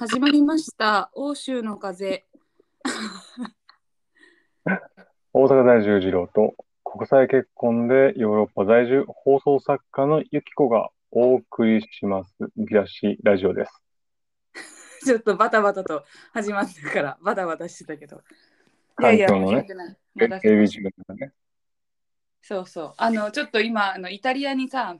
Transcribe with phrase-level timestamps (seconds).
[0.00, 1.10] 始まりました。
[1.12, 2.24] 欧州の風。
[5.32, 6.54] 大阪在住二郎と
[6.84, 13.82] 国際結婚でヨーロッパ在住放送作家のゆきこがお送りしますむき出しラジオです。
[15.04, 18.22] ちょっとバタバタと始まってるからバタバタしてたけど。
[19.00, 19.66] いやいや、ね。
[22.40, 22.94] そうそう。
[22.98, 24.96] あの、ちょっと今、あのイタリアにさ、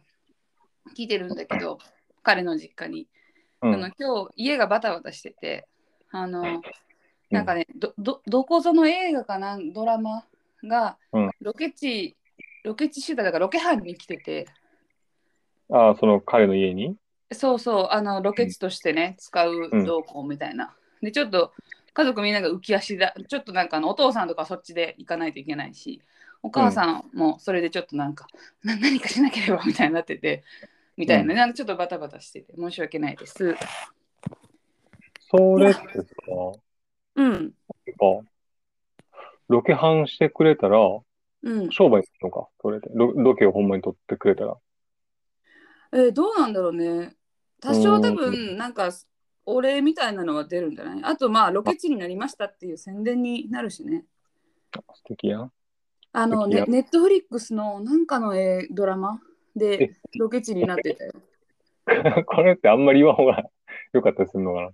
[0.96, 1.78] 来てるんだけど、
[2.24, 3.08] 彼の実家に。
[3.62, 3.74] うん。
[3.74, 5.66] あの今日、家がバタバタしてて、
[6.10, 6.62] あの、
[7.30, 10.24] なんかね、ど、ど、どこぞの映画かな、ドラマ
[10.64, 12.16] がうん、ロケ地、
[12.64, 14.46] ロケ地集団だからロケ班に来てて、
[15.70, 16.96] ああ、その彼の家に？
[17.32, 20.74] そうそう、あのロケ地としてね、使ううん動向みたいな。
[21.02, 21.52] で、ちょっと
[21.92, 26.00] 家族みんなが浮き足だ、ちょっとなんかあのお父さんとかそっちで行かないといけないし、
[26.42, 28.26] お母さんもそれでちょっとなんか、
[28.62, 30.42] な 何かしなければみたいになってて、
[30.98, 33.56] みたいな、うんなんかちょっとバタバタしてて、申し訳ないです。
[35.30, 36.04] それってさ、
[37.16, 37.54] うん、なんか
[39.48, 40.78] ロケハンしてくれたら
[41.40, 41.70] うん。
[41.70, 42.90] 商売するのか、それで。
[42.92, 44.56] ロロケをほんまに撮ってくれたら。
[45.92, 47.14] えーどうなんだろうね。
[47.60, 48.90] 多少多う分、なんか、
[49.46, 51.00] お礼みたいなのは出るんじゃない？
[51.04, 54.04] あと、まあ、ロケ地になりましたっていう宣伝になるしね。
[54.74, 55.52] 素敵やん。
[56.12, 59.20] あの、ネットフリックスのなんかの、えードラマ？
[59.58, 61.12] でえロケ地になってたよ。
[62.26, 63.50] これってあんまり言わん方が
[63.92, 64.72] よかったりするのか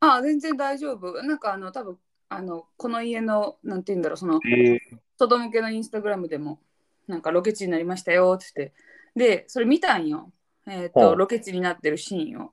[0.00, 0.16] な。
[0.16, 1.22] あ、全然大丈夫。
[1.22, 1.98] なんかあの、多分
[2.30, 4.80] あの、この家の、なんて言うんだろう、その、ええ
[5.18, 6.60] 外向けのインスタグラムでも、
[7.06, 8.74] なんかロケ地になりましたよって言って、
[9.16, 10.32] で、それ見たんよ。
[10.66, 12.52] えっ、と、ほうロケ地になってるシーンを。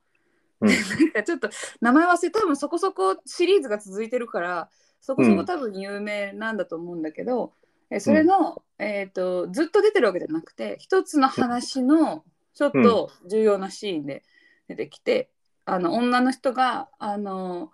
[0.59, 1.50] うん なんかちょっと
[1.82, 7.54] 名前忘れ多分そこそこシリーズが続いてるからそこそこ多分有名なんだと思うんだけど、
[7.90, 14.24] えそれの、えー、とずっと出てるわけじゃなくて一つの話のちょっと重要なシーンで
[14.68, 15.30] 出てきて、
[15.66, 17.72] あの女の人があの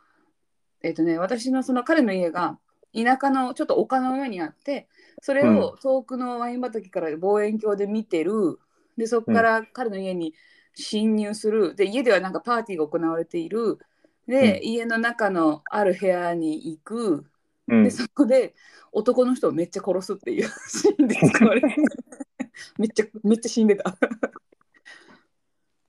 [0.82, 2.60] えっ、とね私のその彼の家が
[2.94, 4.88] 田舎のちょっと丘の上にあって
[5.22, 8.60] それを遠くのワイン畑から望遠鏡で見てる。
[8.98, 10.34] でそこから彼の家に
[10.76, 11.76] 侵入する。
[11.76, 13.80] で家ではなんかパーティーが行われている。
[14.28, 14.64] で、うん。
[14.68, 17.26] 家の中のある部屋に行く
[17.68, 17.84] うん。
[17.84, 17.92] で。
[17.92, 18.54] そこで
[18.92, 21.68] 男の人をめっちゃ殺すっていうシーンで使われて
[22.78, 23.98] めっちゃめっちゃ死んでた。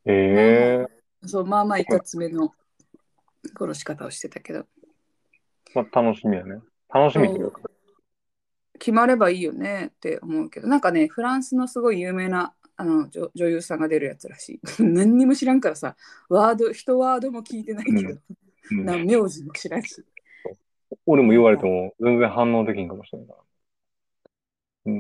[0.07, 0.87] ええ
[1.27, 2.55] そうまあまあいかつめの
[3.59, 4.67] 殺し方をしてたけど。
[5.75, 6.61] まあ楽しみやね。
[6.93, 7.63] 楽しみというか。
[8.79, 10.69] 決まればいいよねって思うけど。
[10.69, 14.61] なんかねフランスのすごい有名なあの女女優さんが出るやつらしい。
[14.83, 15.97] 何にも知らんからさ
[16.29, 18.19] ワード一ワードも聞いてないけど、
[18.73, 18.85] うん。
[18.85, 20.05] な名字も知らんし
[21.07, 24.93] 俺も言われても全然反応できんかもしれないから。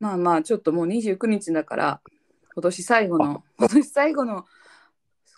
[0.00, 2.00] まあまあちょっともう29日だから
[2.54, 4.44] 今年最後の 今年最後の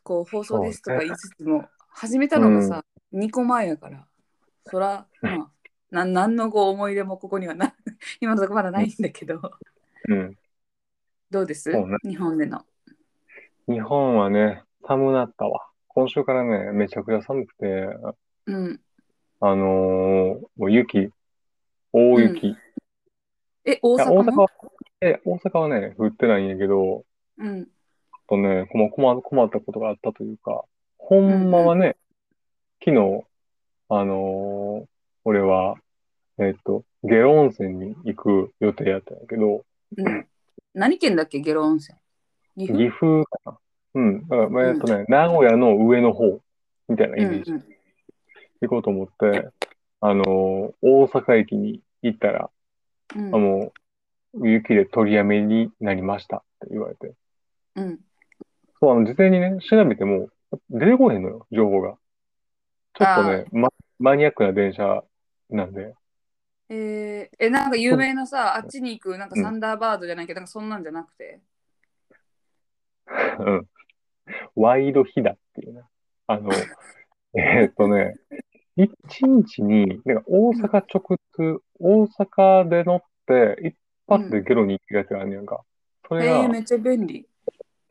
[0.02, 4.06] こう放送ですとか言いつつも始めたのがさ、2個前やから。
[4.66, 5.50] そらまあ
[5.90, 7.74] な何のこう思い出もここにはな
[8.20, 9.40] 今のところまだないんだけど。
[10.08, 10.38] うん。
[11.30, 11.84] どうです、ね。
[12.02, 12.64] 日本での。
[13.68, 15.68] 日本はね、寒なったわ。
[15.88, 17.66] 今週からね、めちゃくちゃ寒くて、
[18.46, 18.80] うん
[19.42, 21.10] あのーもう雪、
[21.92, 22.56] 大雪。
[23.64, 24.48] え大いや阪も大阪は、
[25.00, 27.04] え、大阪はね、降ってないんやけど、
[27.38, 27.68] うん。
[28.28, 30.64] とね、困困困ったことがあったというか、
[30.98, 31.96] ほんまはね、
[32.84, 33.24] 昨日、
[33.88, 34.86] あのー
[35.24, 35.76] 俺は、
[36.38, 39.64] えっと、下呂温泉に行く予定やったんやけど、
[39.96, 40.26] うん。
[40.72, 41.40] 何県だっけ？
[41.40, 41.98] ゲロ温泉。
[42.56, 43.24] 岐阜？
[43.24, 43.58] かな。
[43.94, 44.22] うん。
[44.22, 46.40] だから、まあえっとね、名古屋の上の方、
[46.88, 47.52] みたいなイメージ。
[47.52, 47.79] うんうん
[48.60, 49.48] 行こうと思って、
[50.00, 50.26] あのー
[50.82, 52.50] 大阪駅に行ったら、
[53.16, 53.72] うんあも
[54.34, 57.14] う、雪で取りやめになりましたって言われて。
[57.76, 58.00] うん
[58.80, 60.30] そう、あの、事前にね、調べても、
[60.70, 61.98] 出てこへんのよ、情報が。
[62.94, 63.68] ちょっとね、ま、
[63.98, 65.04] マニアックな電車
[65.50, 65.94] なんで。
[66.70, 71.40] えーえなんか有名なさあっちに行くなんかサンダーバードじゃないけど、なんかそんなんじゃなくて
[73.40, 73.68] うん。
[74.54, 75.82] ワイドヒダっていうね。
[76.26, 76.50] あの、
[77.34, 78.14] えーっとね、
[78.84, 83.76] 一日に、なんか大阪直通、大阪で乗って、一
[84.08, 85.62] 発でゲロに行くやつがあるんやんか。
[86.08, 87.26] それが、えー、めっちゃ便利。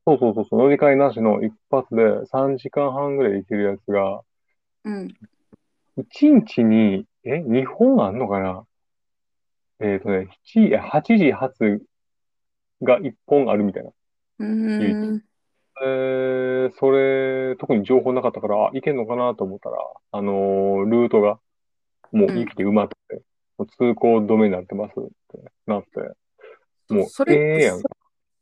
[0.05, 2.01] そうそうそうそう、乗り換えなしの一発で
[2.31, 4.21] 3時間半ぐらい行けるやつが、
[4.85, 5.07] うん。
[5.97, 8.65] 一日に、え、2本あんのかな？
[9.81, 11.81] えっとね、7、え8時発
[12.81, 13.91] が1本あるみたいな。
[14.39, 15.23] うーん
[15.81, 19.77] えー、それ、特に情報なかったから、あ、行けんのかなと思ったら、
[20.11, 21.39] あのールートが、
[22.11, 23.23] もう雪で埋まって
[23.59, 27.79] う通行止めになってますってなって、もう、それええやん。
[27.79, 27.87] そ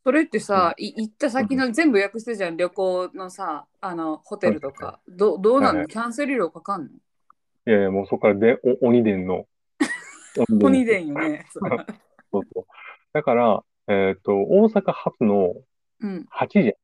[0.03, 5.01] それってさ、い行った先の全部予約してるじゃん、旅行のさ、あの、ホテルとか。
[5.07, 6.87] どどうなの、はいはいキャンセル料かかんの？
[6.87, 6.91] い
[7.69, 9.47] やいや、もうそこからで、お鬼伝の。
[10.63, 11.45] 鬼伝よね。
[12.31, 12.65] そうそう。
[13.11, 15.55] だから、えっと、大阪発の
[15.99, 16.25] うん。
[16.31, 16.75] 8時やね、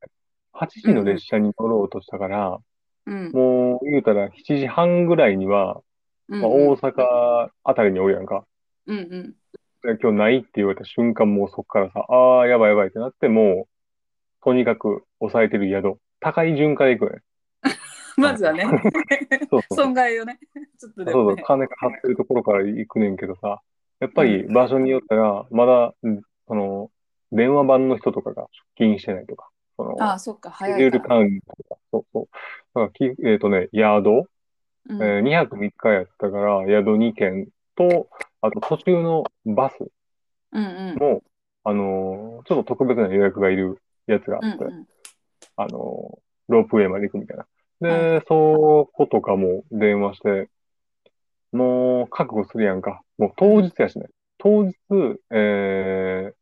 [0.54, 2.58] 8時の列車に乗ろうとしたから、
[3.06, 3.32] うん。
[3.32, 5.82] もう言うたら7時半ぐらいには、
[6.30, 6.42] うん。
[6.42, 8.46] まあ、大阪あたりにおるやんか。
[8.88, 9.36] うんうん。
[9.84, 17.20] で今日ないって言われた瞬間、もうそこからさ、ああ、やばいやばいってなって、もう、とにかく抑えてる宿、高い順から行くよね。
[18.16, 18.64] まずはね、
[19.50, 19.76] そうそう。
[19.76, 20.40] 損害をね、
[20.80, 21.44] ちょっとでそうそう。
[21.44, 23.62] 金かかってるところから行くねんけどさ、
[24.00, 26.92] やっぱり場所によったら、まだ、うんその、
[27.32, 28.44] 電話番の人とかが
[28.78, 31.08] 出勤してないとか、その、ああ、そっか、ス早ケジュール。
[31.08, 32.28] 管理とか、そうそう。
[32.76, 34.30] だからき、えっとね、宿、
[34.90, 38.10] うんえー2泊3日やったから、宿2軒と、
[38.42, 39.78] あと途中のバス
[40.52, 40.96] うんうん。
[40.98, 41.24] も、
[41.64, 44.88] あのーちょっと特別な予約がいるやつがあって、うんうん
[45.56, 47.46] あのーロープウェイまで行くみたいな。
[47.90, 50.50] はで、そことかも電話して、
[51.54, 53.02] もう覚悟するやんか。
[53.18, 54.08] もう当日やしね。
[54.38, 54.76] 当日、
[55.32, 56.34] えー、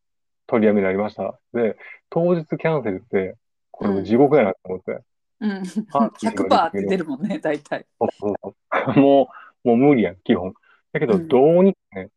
[0.47, 1.39] 取りやめになりました。
[1.53, 1.77] で、
[2.11, 3.35] 当日キャンセルって、
[3.71, 4.99] これも地獄やなと思って。
[5.39, 5.51] うん。
[5.93, 7.87] あ100%って出るもんね、大体。
[7.99, 8.55] そうそうそ
[8.95, 8.99] う。
[8.99, 9.29] も
[9.63, 10.53] う、もう無理やん、基本。
[10.91, 12.09] だけど、うんどうにかね、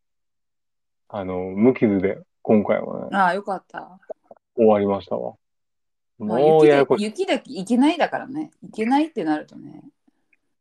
[1.07, 3.99] あの、無傷で、今回はね、ああ、よかった。
[4.55, 5.35] 終わりましたわ。
[6.19, 7.05] まあ、もうややこしい。
[7.05, 8.51] 雪で行けないだからね。
[8.63, 9.81] 行けないってなるとね。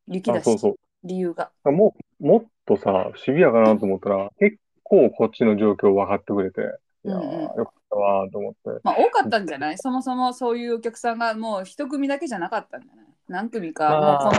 [0.06, 0.76] 雪だあ、そうし、そう。
[1.02, 1.50] 理由が。
[1.64, 8.80] もう、もっとさ、シビアかなと思ったら、結構こっちの状況分かってくれて、いやー、うんうんよかったわーと思って。
[8.82, 9.78] まあ、多かったんじゃない？
[9.78, 13.06] そもそもそういうお客さんがもう一組だけじゃなかったんじゃない？
[13.28, 14.34] 何組か、もう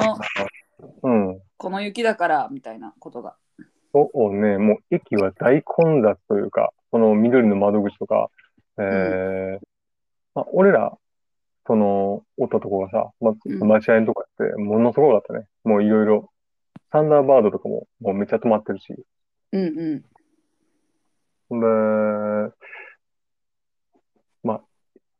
[1.01, 1.41] この、うん。
[1.57, 3.35] この雪だからみたいなことが。
[3.93, 8.29] そうね、もう駅は大混雑というか、その緑の窓口とか、
[8.77, 9.59] えー、
[10.35, 10.97] まあ、俺ら、
[11.65, 15.47] その、おったとこがさ、ま、うん待合のとこやって、ものすごかったね。
[15.63, 16.29] もういろいろ、
[16.91, 18.93] サンダーバードとかも、もうめっちゃ止まってるし。
[19.53, 20.03] うんうん。
[21.49, 21.57] で、
[24.43, 24.61] まあ、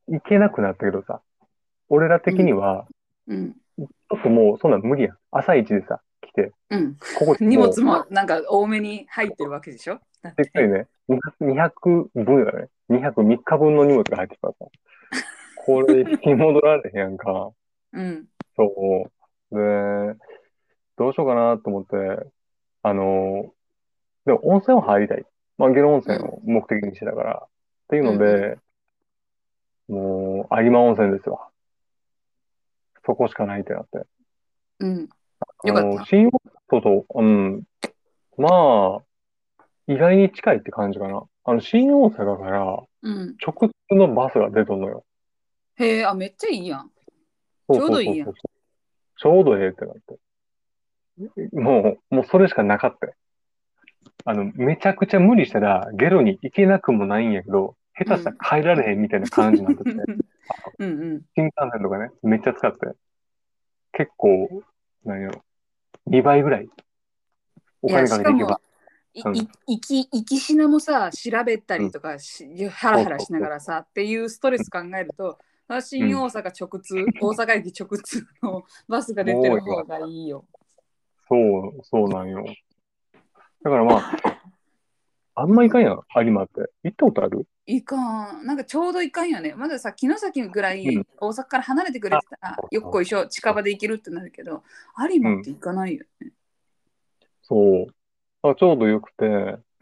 [0.07, 1.21] 行けなくなったけどさ、
[1.89, 2.87] 俺ら的には、
[3.27, 3.53] うん。
[3.77, 5.17] ちょっともうそんなん無理やん。
[5.31, 9.99] 朝一でさ、来て、うん、ここ 荷物もなんか多めに入ってるわけでしょ？
[10.23, 12.69] だっかりね、200分だね。
[12.89, 14.67] 200、3日分の荷物が入ってきたから。
[15.57, 17.51] これ、引き戻られへんやんか。
[17.93, 18.27] うん。
[18.55, 19.09] そ
[19.51, 19.55] う。
[19.55, 20.15] で、
[20.97, 21.97] どうしようかなと思って、
[22.83, 23.53] あの、
[24.25, 25.25] でも温泉は入りたい。
[25.57, 27.43] まあ、ゲロ温泉を目的にしてたから。
[27.43, 27.47] っ
[27.87, 28.57] ていうので、
[29.87, 31.49] もう、有馬温泉ですわ。
[33.05, 34.05] そこしかないってなって。
[34.79, 35.09] うん。
[35.39, 37.63] あよかったの、新大阪と、うん、
[38.37, 41.23] まあ、意外に近いって感じかな。
[41.43, 43.35] あの、新大阪からうん。
[43.45, 45.05] 直通のバスが出とんのよ。
[45.75, 46.91] へえ、あ、めっちゃいいやん。
[47.67, 48.55] そうちょうどいいやんそうそうそう
[49.17, 50.19] ちょうどええってなって。
[51.55, 53.13] もう、もうそれしかなかったよ。
[54.27, 59.91] あの、めちゃくちゃ無理したら、ゲロに行けなくもないんやけど、下手したら帰られへんみたいな感じになってて、
[60.79, 60.87] うんう
[61.17, 61.21] ん。
[61.35, 62.87] 新幹線とかね、めっちゃ使って、
[63.93, 64.63] 結構、
[65.05, 65.43] 何やろ、
[66.07, 66.67] 2倍ぐらい、
[67.83, 68.59] お金かしかもけていけば。、
[69.13, 75.37] いうんい行き行きしなもさ、調べたりとかし、ハラハラしながらさ、っていうストレス考えると、
[75.81, 80.45] 新大阪直通、大阪駅直通のバスが出てる方がいいよ。
[81.29, 82.43] そう、そうなんよ。
[83.65, 84.01] だからまあ、
[85.33, 86.69] あんま行かんやん、有馬って。
[86.83, 87.47] 行ったことある？
[87.65, 88.45] いかん。
[88.45, 89.55] なんかちょうどいかんよね。
[89.55, 94.61] まださ、城崎ぐらいうん大阪から離れてくれてたら、よっこいしょ、近場で行けるってなるけど、
[95.09, 96.31] 有馬って行かないよね。
[97.41, 98.47] そう。
[98.47, 99.25] あちょうどよくて、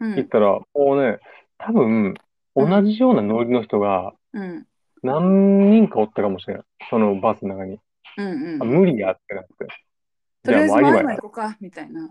[0.00, 0.16] うん。
[0.16, 1.18] 行ったら、もうね、
[1.58, 2.14] 多分、
[2.56, 4.66] 同じようなノリの人がうん。
[5.02, 6.62] 何人かおったかもしれない。
[6.88, 7.78] そのバスの中に。
[8.16, 8.26] うん
[8.62, 8.80] あ、うん。
[8.80, 9.50] 無理やってなって。
[10.42, 12.10] とりあえずまで行こうか、みたいな。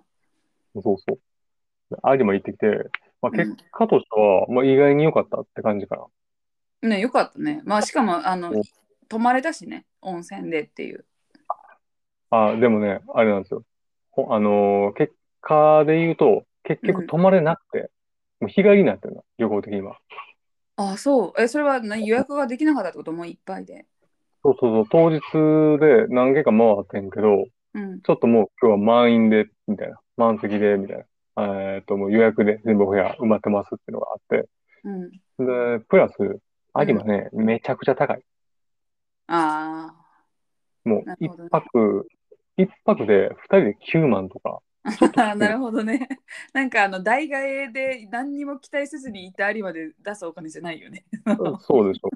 [0.75, 1.20] そうそう。
[1.92, 2.90] 有馬行ってきて、
[3.22, 5.96] まあ、結果としては、まあ、意外に良かったって感じか
[6.82, 6.90] な。
[6.90, 7.62] ね、よかったね。
[7.66, 8.63] まあ、しかも、あのお、
[9.08, 11.06] 泊まれたしね、温泉でっていう。
[12.30, 13.63] あ、でもね、あれなんですよ。
[14.12, 17.92] ほあのー結果で言うと、結うん局泊まれなくて、
[18.40, 19.98] もう日帰りになってるの、旅行的には。
[20.75, 21.42] あ、そう。
[21.42, 23.12] え、それは何予約ができなかったってこと？
[23.12, 23.86] もういっぱいで。
[24.44, 25.22] そうそうそう、当日
[25.80, 28.02] で何軒か回ってんけど、うん。
[28.02, 30.00] ちょっともう今日は満員で、みたいな。
[30.18, 31.04] 満席で、みたいな。
[31.38, 34.50] えっと、もう予約で全部お部屋埋まってますっていうのがあって。
[34.84, 35.12] うん。
[35.80, 38.24] で、プラス、有馬ね、めちゃくちゃ高い。
[39.28, 39.94] あ
[40.84, 42.08] もう一なるほどね泊、
[42.58, 44.60] 一泊で二人で9万とか。
[44.84, 44.84] あ。
[45.36, 46.08] なるほどね。
[46.54, 51.06] なんかあの、代替えで何にも期待せずにいた有馬で出すお金じゃないよね。
[51.60, 52.10] そうでしょ。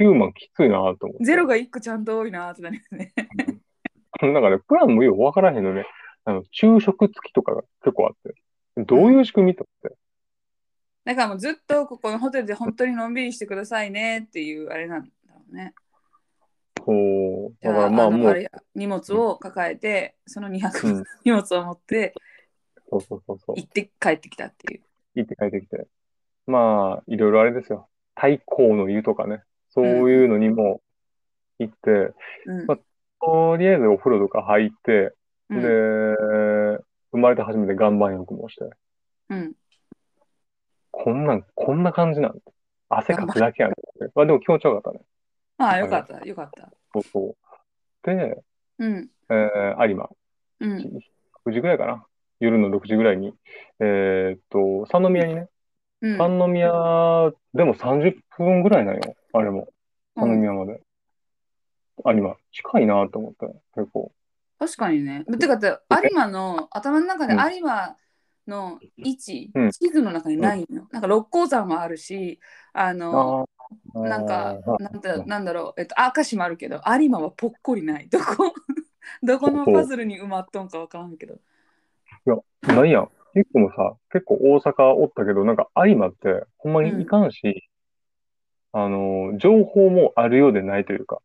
[0.00, 1.24] 9万きついなと思って。
[1.24, 3.12] ゼロが1個ちゃんと多いなってなりますね。
[4.22, 5.86] なんかね、プランもよくわからへんのね。
[6.24, 8.34] あの、昼食付きとかが結構あって。
[8.86, 9.96] どういう仕組みとって？
[11.04, 15.74] だからもうずっとここのホテルで本当にのんびりしてくださいねっていうあれなんだろうね。
[16.84, 16.92] そ
[17.50, 17.56] う。
[17.60, 18.44] じゃあだからまあもう、
[18.74, 22.14] 荷物を抱えて、その200、うん荷物を持って
[22.90, 23.56] そうそうそうそう。
[23.56, 24.80] 行って帰ってきたっていう。
[25.14, 25.86] 行って帰ってきて。
[26.46, 27.88] まあ、いろいろあれですよ。
[28.14, 29.42] 太閤の湯とかね。
[29.68, 30.80] そういうのにも
[31.58, 32.12] 行って、
[32.46, 32.76] うんま
[33.22, 35.14] とりあえずお風呂とか入って、
[35.50, 35.68] うんで、
[37.12, 38.70] 生まれて初めて岩盤浴もして、
[39.30, 39.52] うん
[40.90, 42.38] こんなん、こんな感じなんだ。
[42.88, 43.72] 汗かくだけやん。
[44.14, 45.04] まあでも気持ちよかったね。
[45.56, 46.70] まあよかった、よかった。
[46.92, 47.36] そうそ
[48.04, 48.06] う。
[48.06, 48.42] で、
[48.78, 49.08] うん。
[49.30, 50.08] えー、有馬、
[50.60, 51.00] うん。
[51.46, 52.04] 9時ぐらいかな。
[52.40, 53.34] 夜の6時ぐらいに、
[53.78, 55.48] えーっと、三宮にね、
[56.00, 56.18] うん。
[56.18, 56.70] 三宮
[57.54, 59.14] でも30分ぐらいなんよ。
[59.32, 59.68] あれも。
[60.16, 60.80] 三宮まで。
[62.04, 64.12] 有馬、近いなと思って、結構。
[64.60, 65.24] 確かにね。
[65.38, 67.96] てかって、有馬の頭の中で有馬
[68.46, 69.70] の位置、うん。
[69.70, 70.88] 地図の中にないのよ。
[70.92, 72.38] なんか六甲山もあるし、
[72.74, 73.48] あの、
[73.94, 78.08] なんかなんだなんだろう、えっと、明石もあるけど、有馬はぽっこりない。
[78.10, 78.52] どこ、
[79.22, 81.38] どこのパズルに埋まっとんかわからんけど。
[82.62, 87.64] なんや、結構もさ、結構大阪おったけど、なんか有馬ってほんまにいかんし、
[88.72, 91.22] あの、情報もあるようでないというか、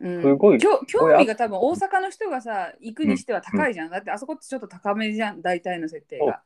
[0.00, 0.58] うん、すごい。
[0.58, 0.80] 興
[1.16, 6.40] 味が多分大阪の人がさ行くにしては高いじゃん、だってあそこってちょっと高めじゃん大体の設定が。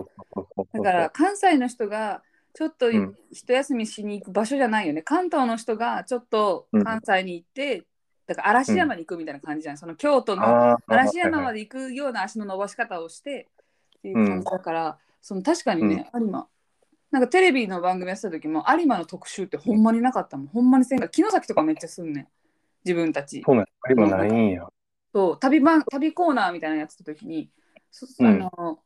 [0.72, 2.22] だから関西の人が
[2.54, 3.16] ちょっとうん。
[3.30, 5.02] 一休みしに行く場所じゃないよね。
[5.02, 7.84] 関東の人がちょっと関西に行って、
[8.26, 9.78] だから嵐山に行くみたいな感じじゃん。
[9.78, 13.48] その京都の嵐山まで行くような足の伸ばし方をして
[13.98, 16.46] っていう感じだから、その確かにね、有馬。
[17.10, 20.46] なんかテレビの番組やってた時も有馬の特集ってほんまになかったもん。
[20.48, 22.28] ほんまにせんが城崎とかめっちゃすんねん
[22.84, 23.42] 自分たち。
[23.44, 24.66] そうね、有馬ないんや。
[25.14, 25.38] そう。
[25.38, 27.50] 旅番旅コーナーみたいなのやってた時に、
[27.90, 28.26] そうん。
[28.26, 28.78] あの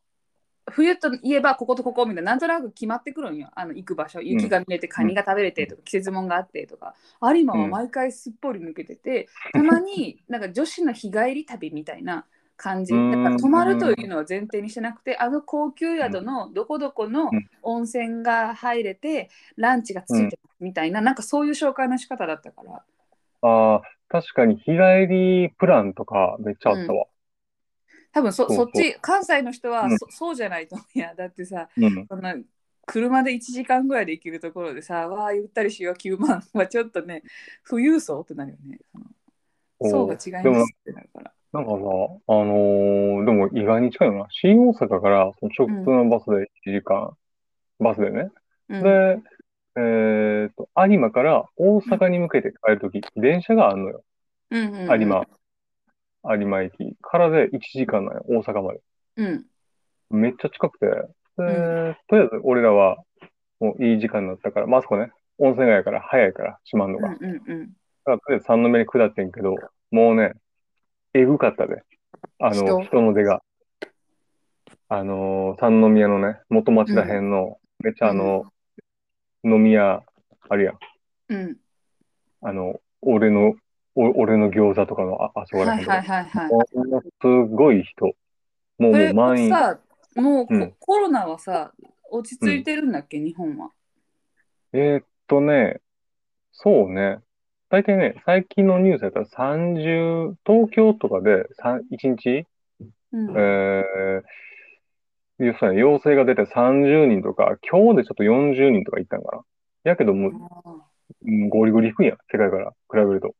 [0.68, 3.50] 冬といえばこことここみたいななんとなく決まってくるんよ。
[3.54, 4.20] あの行く場所。
[4.20, 6.96] 雪が見れてカニが食べれてとか、季節もんがあってとか。
[7.22, 12.26] 有馬は毎回すっぽり抜けてて、たまになんか女子の日帰り旅みたいな
[12.56, 12.92] 感じ。
[12.92, 13.12] だうん。
[13.22, 17.48] から泊まるというのは前提にしてなくてあの高級宿のどこどこのうん。
[17.62, 22.82] 温泉が入れてランチがついてるみたいな、なんかそういう紹介の仕方だったから。
[23.42, 27.06] ああ、確かに日帰りプランとかめっちゃあったわ。
[28.12, 29.98] 多分そそうそっち関西の人はうん。
[29.98, 30.98] そ,、そうじゃないと思う。
[30.98, 32.08] いやだってさうん。
[32.08, 32.34] そんな
[32.86, 35.94] 車で1時間ぐらいで行けるところでさわあゆったりしよう。
[35.96, 36.42] 9万。
[36.54, 37.22] はちょっとね
[37.68, 38.78] 富裕層ってなるよね。
[38.92, 39.04] その
[39.82, 41.32] 層が違いでもますってなるから。
[41.52, 44.26] なんかさ、あのーでも意外に近いよな。
[44.30, 46.94] 新大阪からその直通のバスで1時
[47.80, 48.30] 間、バスでね。
[48.68, 48.82] うん。
[48.82, 49.20] で、
[49.76, 54.04] えっと、有馬から大阪に向けて帰るとき、電車があるのよ。
[54.50, 55.26] うんうんうん有馬、
[56.24, 58.80] 有馬駅からで1時間なんよ、大阪まで。
[59.16, 59.44] うん
[60.08, 60.86] めっちゃ近くて。
[60.86, 60.92] で、
[61.42, 62.96] うとりあえず俺らは
[63.58, 67.08] もういい時間になったから、まあそこね、温泉街やから早いから、閉まんのが。
[67.08, 67.70] うんうんうん
[68.06, 69.56] だからとりあえず三の目に下ってんけど、
[69.90, 70.34] もうね、
[71.12, 71.82] えぐかったで。
[72.38, 72.82] あの、人？
[72.84, 73.42] 人の出が。
[74.88, 78.44] あのー、三宮のね、元町らへんの、めっちゃあの、
[79.46, 80.02] 飲み屋、
[80.48, 80.78] あるやん。
[81.28, 81.56] うん。
[82.42, 83.54] あの、俺の、
[83.94, 86.50] お俺の餃子とかのあ、あそこらはいはいはいはい。
[86.50, 88.06] もうすごい人。
[88.06, 88.12] も
[88.78, 89.48] うもそれう満員。
[89.48, 89.78] さ
[90.16, 90.74] もうコ,、うん。
[90.78, 91.72] コロナはさ
[92.10, 93.70] 落ち着いてるんだっけ、日本は。
[94.72, 95.80] えーっとね、
[96.52, 97.20] そうね。
[97.68, 102.46] 大体ね、最近のニュースやったら30、東京とかで3 1日、
[103.12, 103.30] うん。
[103.30, 104.22] えー、
[105.38, 109.42] 要するに陽性が出て30人とか、今日でちょっと40人とかいったんかな。
[109.84, 110.32] やけどもう、
[110.64, 110.80] あー。
[111.24, 112.70] うんゴリゴリ低いやん、世界から。
[112.70, 113.34] 比べると。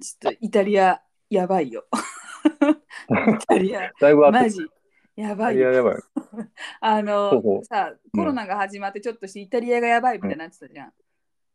[0.00, 1.84] ちょっとイタリアやばいよ。
[3.10, 3.92] イタリア。
[4.00, 4.48] だいぶマ。
[4.48, 4.60] ジ。
[5.16, 5.96] やばいや、やばい。
[6.80, 7.64] あのそうそう。
[7.64, 10.92] さコロナが始まってちょっとしてイタリアがやばいみたいになってたじゃん、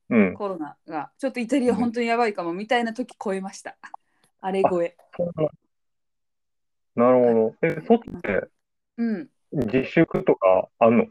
[0.09, 0.33] うん。
[0.35, 1.11] コロナが。
[1.17, 2.53] ちょっとイタリア本当にやばいかも。
[2.53, 3.77] みたいな時超えました。
[4.39, 4.95] あれ超え。
[6.95, 7.67] なるほど。
[7.67, 8.47] え、そって
[8.97, 11.05] うん自粛とかあんの？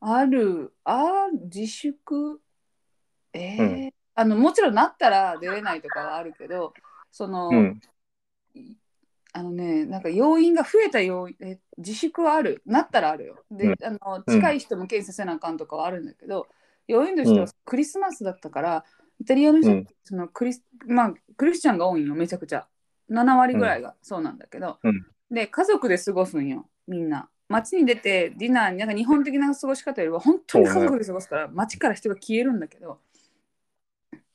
[0.00, 0.72] ある。
[0.84, 2.40] ある自粛？
[3.32, 3.60] えー。
[3.60, 3.90] うん。
[4.14, 6.72] あのもちろんなったら出れないとかはあるけど
[7.10, 7.80] その、うん。
[9.32, 12.62] あのねなんか要因が増えた要因え自粛はある。
[12.64, 13.44] なったらあるよ。
[13.50, 13.76] で、うん。
[13.82, 16.46] あの近い人も検査せなあかんとかはあるんだけど、
[16.86, 17.52] 要因としてはうん。
[17.64, 18.84] クリスマスだったから
[19.20, 22.68] イタリアの人そのクリス、まあクリスチャンが多いのめちゃくちゃ。
[23.10, 25.06] 7割ぐらいがそうなんだけど、うん。
[25.30, 32.98] で家族で過ごすんよみんな街に出てディナーになんか日本的な過ごし方よりは本当に家族で過ごすから街から人が消えるんだけど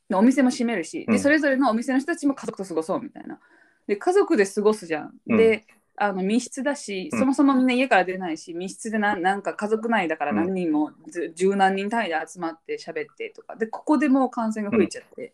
[0.09, 1.13] でお店も閉めるし、うん。
[1.13, 3.39] でそれぞれのお店の人たちも家族と過ごそうみたいな。
[3.87, 5.13] で家族で過ごすじゃん。
[5.27, 5.37] うん。
[5.37, 7.19] であの密室だし、うん。
[7.19, 13.55] そもそもみんな家から出ないし密室でななんか家族内だから何人も、ず十何人単位で集まって喋ってとか。
[13.55, 15.33] でここでもう感染が増えちゃって、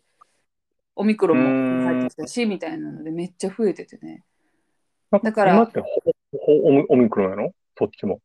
[0.94, 4.24] オミクロンも入ってきたしみたいなのでめっちゃ増えててね。
[5.22, 5.86] だから今ってほ
[6.38, 7.54] ほオミオミクロンやろ？
[7.76, 8.20] そっちも。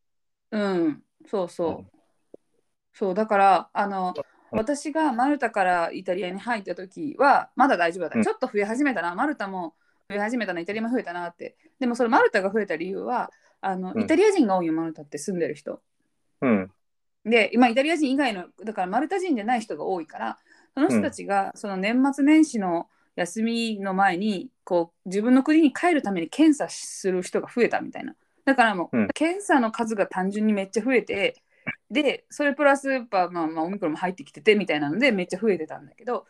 [0.51, 1.97] うん、そうそう。
[2.93, 8.17] そう、だから、あの、うん私がマルタからイタリアに入った時は、まだ大丈夫だった。
[8.17, 9.75] うんちょっと増え始めたな、マルタも
[10.09, 11.55] 増え始めたな、イタリアも増えたなって。
[11.79, 13.31] でも、そのマルタが増えた理由は、
[13.61, 15.81] あの、うんイタリア人が多いよ、マルタって住んでる人。
[16.41, 16.71] うん。
[17.23, 20.37] で、今、イタリア人以外の、だからマルタ人じゃない人が多いから、
[20.73, 28.15] その人たちが、その年末年始の休みの前に、こう、自分の国に帰るために検査する人が増えたみたいな。
[28.45, 31.41] だからもう、うん検査の数が単純にめっちゃ増えて、
[31.89, 36.25] で、それプラス、やっぱ、まあ、まあ、オミクロンも入ってきててみたいなので、めっちゃ増えてたんだけど、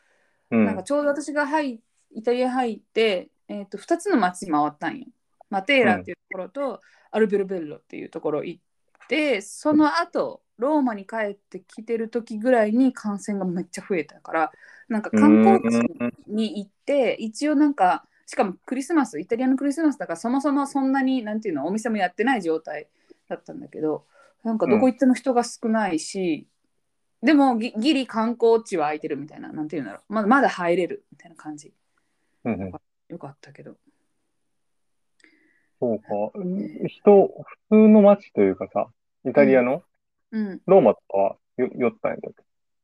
[0.49, 0.65] うん。
[0.65, 1.79] なんかちょうど私が入
[2.13, 5.05] イタリア入って、えー、と2つの町に回ったんよ。
[5.49, 14.51] マテーラっていうところと、アルベルベッロっていうところ行って、その後ローマに帰ってきてる時ぐらいに感染がめっちゃ増えたから、
[14.87, 15.81] なんか観光地
[16.27, 22.87] に行って、一応なんか、しかもクリスマス、イタリアのクリスマスだから、そもそもそんなに、なんていうの、お店もやってない状態
[23.27, 24.05] だったんだけど、
[24.45, 26.47] なんかどこ行っても人が少ないし、
[27.21, 31.73] でもぎギリ観光地は空いてるみたいな、なんていうんだろう、まだまだ入れるみたいな感じ。
[32.45, 32.71] うんうん
[33.09, 33.75] よかったけど。
[35.81, 36.05] そうか。
[36.87, 38.87] 人、普通の街というかさ、
[39.25, 39.83] イタリアの？
[40.31, 40.61] うん。
[40.67, 42.43] ローマとかはよ寄ったんやったっけ？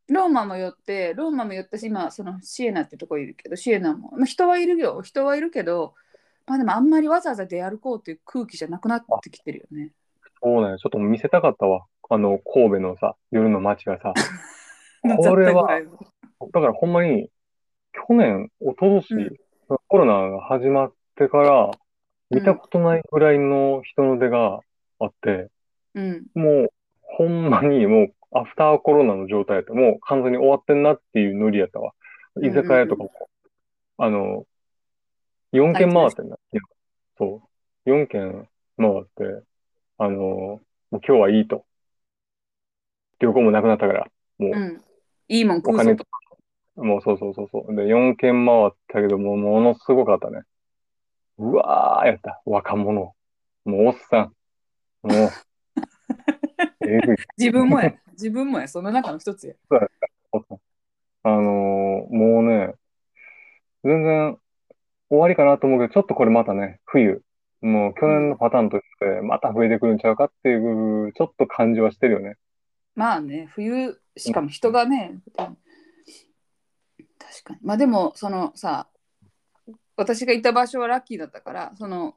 [0.09, 5.93] ローマも寄って、ローマも寄ったし、今、そのシエナってとこいるけど、シエナも、まあ、人はいるよ、人はいるけど、
[6.45, 9.91] まあでもあんまりわざわざ出歩こうっていう空気じゃなくなってきてるよね。
[10.41, 10.77] そうね。
[10.77, 11.85] ちょっと見せたかったわ。
[12.09, 14.13] あの、神戸のさ、夜の街がさ。
[15.17, 15.67] これは
[16.53, 17.29] だからほんまに、
[18.07, 19.37] 去年、一昨年、うん
[19.89, 21.71] コロナが始まってから、
[22.29, 24.59] 見たことないぐらいの人の出が
[24.99, 25.49] あって、
[25.93, 26.25] うん。
[26.35, 26.69] もう、
[27.01, 29.73] ほんまにもう、アフターコロナの状態やった。
[29.73, 31.93] もう完全に終わってんなっていうノリやったわ。
[32.41, 33.11] 居酒屋とかも、
[33.97, 34.45] あの、
[35.53, 36.37] 4軒回ってんだ。
[37.17, 37.41] そ
[37.85, 37.89] う。
[37.89, 39.43] 4軒回って、
[39.97, 40.61] あの、も
[40.91, 41.65] う今日はいいと。
[43.19, 44.81] 旅行もなくなったから、もう、うん。
[45.29, 46.03] いいもんお金食うぞ
[46.75, 46.83] と。
[46.83, 47.75] もうそうそうそうそう。
[47.75, 50.41] で、4軒回ったけども、ものすごかったね。
[51.39, 52.41] うわー、やった。
[52.45, 53.15] 若者。
[53.65, 54.33] もうおっさん。
[55.01, 55.29] もう、
[56.87, 56.99] え。
[57.37, 57.93] 自分もや。
[58.17, 58.67] 自分もや。
[58.67, 59.53] その中の一つや。
[60.31, 60.59] おっさん
[61.23, 62.73] あのーもうね、
[63.83, 64.37] 全然
[65.09, 67.21] 終わりかなと思うけど、ちょっとこれまたね、冬。
[67.61, 72.35] もう去年のパターンとして、また増えてくるんちゃうかっていう、ちょっと感じはしてるよね。
[72.95, 75.55] まあね、冬、しかも人がね、確
[77.43, 77.59] かに。
[77.61, 78.87] まあでも、そのさ、
[79.95, 82.15] 私がいた場所はラッキーだったから、その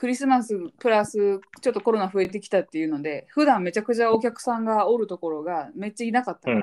[0.00, 6.62] クリスマスプラスちょっとコロナ増えてきたっていうので、普段めちゃくちゃお客さんがおるところがめっちゃいなかったから、うん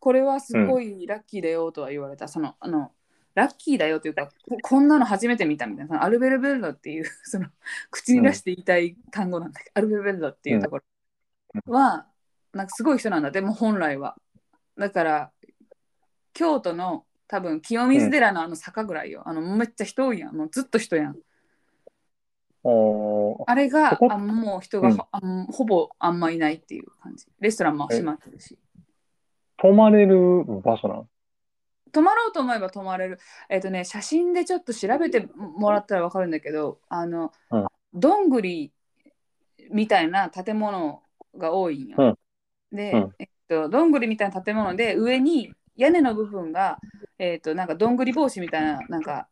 [0.00, 2.28] これはすごいラッキーだよとは言われた。
[2.28, 2.92] その、あの、
[3.34, 7.46] ラッキーだよというか、ここんなの初めて見たみたいな、そのアルベルベルロっていう、 その
[7.90, 10.84] 口に出して言いたい単語なんだけど、アルベルベルロっていうところ
[11.72, 12.06] は、
[12.52, 14.14] なんかすごい人なんだ、でも本来は。
[14.76, 15.32] だから、
[16.34, 19.22] 京都の多分清水寺のあの坂ぐらいよ。
[19.24, 20.36] あのめっちゃ人多いやん。
[20.36, 21.16] もうずっと人やん。
[23.46, 27.26] あれがそこあもう人が、うんあんほぼあんまいないっていう感じ。
[27.40, 28.58] レストランも閉まってるし。
[29.58, 31.08] 泊まれる場所なん
[31.92, 33.18] 泊まろうと思えば泊まれる。
[33.48, 38.72] えっ、とね、写真でちょっと調べてもらったら分かるんだけど、あの、うんどんぐり
[39.70, 41.00] みたいな建物
[41.38, 42.18] が多いんよ。
[42.72, 46.80] で、うんえっと、どんぐりみたいな建物で上に屋根の部分が、
[47.18, 49.28] えっと、なんかどんぐり帽子みたいな、なんか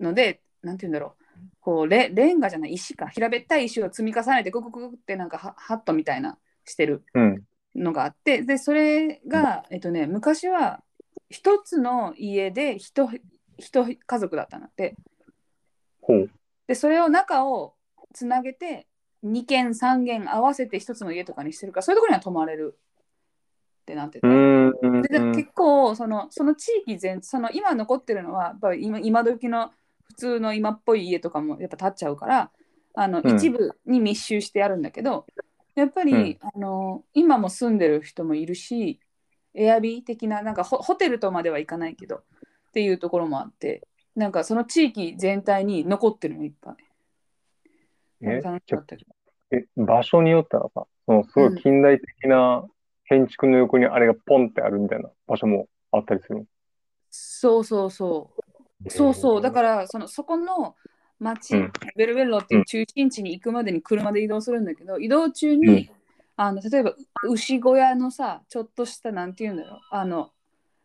[0.00, 1.23] ので、なんて言うんだろう。
[1.64, 7.42] こうレレンガじゃない石か平べったい石を積み重ねてククククってなんかハハットみたいなしてるうん。
[7.74, 10.82] のがあってでそれが、えっとね、昔は
[11.30, 13.08] 一つの家で一
[13.56, 14.94] 一家族だったんだって。
[16.66, 17.74] でそれを中を
[18.12, 18.86] つなげて
[19.24, 22.78] 2軒3軒合わせて一つの家とかにしてるからそういうところには泊まれる
[23.82, 24.28] ってなってて。
[24.28, 29.72] で結構そのその地域全その今残ってるのはやっぱり今今時の
[30.08, 32.50] 普通の今っぽい家とかもやっぱ建っちゃうから
[32.94, 33.36] あの、うん。
[33.36, 35.26] 一部に密集してあるんだけど
[35.74, 36.38] やっぱり、うん。
[36.40, 39.00] あの今も住んでる人もいるし
[39.54, 42.22] エアビー的ななんかホホテルとまではいかないけどっ
[42.72, 43.82] ていうところもあって
[44.16, 46.74] なんかその地域全体に残ってるのいっぱい。
[48.22, 48.42] え？
[49.50, 52.64] え、場所によったらさ、そのすごい近代的な
[53.06, 56.44] 建築の横にあれがポンってあるみたいな場所もあったりするの？
[57.10, 58.40] そうそうそう。
[58.88, 59.40] そうそう。
[59.42, 60.76] だから、そのそこの
[61.18, 61.72] 町、うん。
[61.96, 65.90] ベルベロっていう中心地に行くまでに車で移動するんだけど、移動中に、うん
[66.36, 69.80] あの例えばう牛小屋のさ、ちょっとした、なんて言うんだろう。
[69.90, 70.32] あの、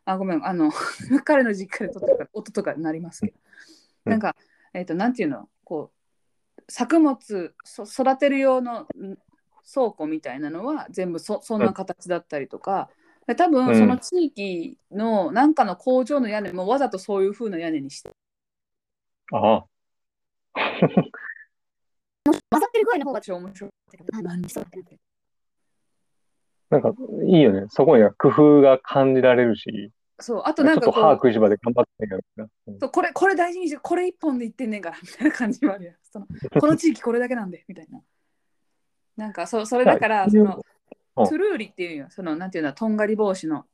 [0.05, 0.71] あ、ごめん、あの、
[1.25, 3.37] 彼の実家で撮ったから音とかになりますけど、
[4.05, 4.11] うん。
[4.11, 4.35] なんか、
[4.73, 5.91] えっ、と、なんていうの、こ
[6.57, 8.87] う、作物そ育てる用のん
[9.71, 12.98] 倉庫みたいなのは全部そそんな形だったりとか、で
[13.35, 13.77] 多分うん。
[13.77, 18.11] その地域のなんかの工場の屋根もわざとそういう風な屋根にして。
[19.31, 19.65] ああ。
[22.51, 23.69] 混ざってるぐらいの方が私は面白い。
[26.69, 26.93] なんか、
[27.25, 27.65] いいよね。
[27.69, 32.49] そこには工夫が感じられるし、そうあとちょっとなんかこう歯食いしばで頑張ってんやろな。
[32.67, 32.79] うん。
[32.79, 34.97] そうこれこれ大事にしてこれ一本で言ってんねんから。
[35.01, 35.95] みたいな感じもあるやん。
[36.03, 36.27] その
[36.59, 38.01] この地域これだけなんでみたいな。
[39.15, 40.61] なんかそうそれだからそのうん
[41.25, 43.65] トゥルーリっていうよそのなんていうのとんがり帽子の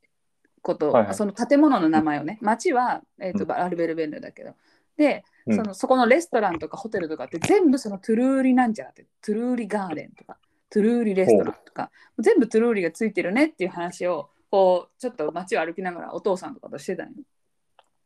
[0.66, 1.16] こと、はいはい。
[1.16, 2.40] その建物の名前をね。
[2.42, 4.56] 町は、えーとうアルベルベンルだけど。
[4.98, 5.56] でうん。
[5.56, 10.38] そのそこのレストランとかホテルとかって全部そのトゥルーリなんちゃらってトゥルーリガーデンとか
[10.70, 11.92] トゥルーリレストランとか。
[12.18, 17.14] 全部トゥルーリがついてるねっていう話をこうちょっと街を歩きながらお父さんとかとしてたんよ。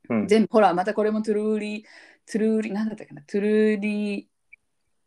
[0.09, 0.27] うん。
[0.27, 1.85] 全部ほらまたこれもトゥルーリ
[2.25, 4.27] トゥルーリなんだったっけなトゥルーリ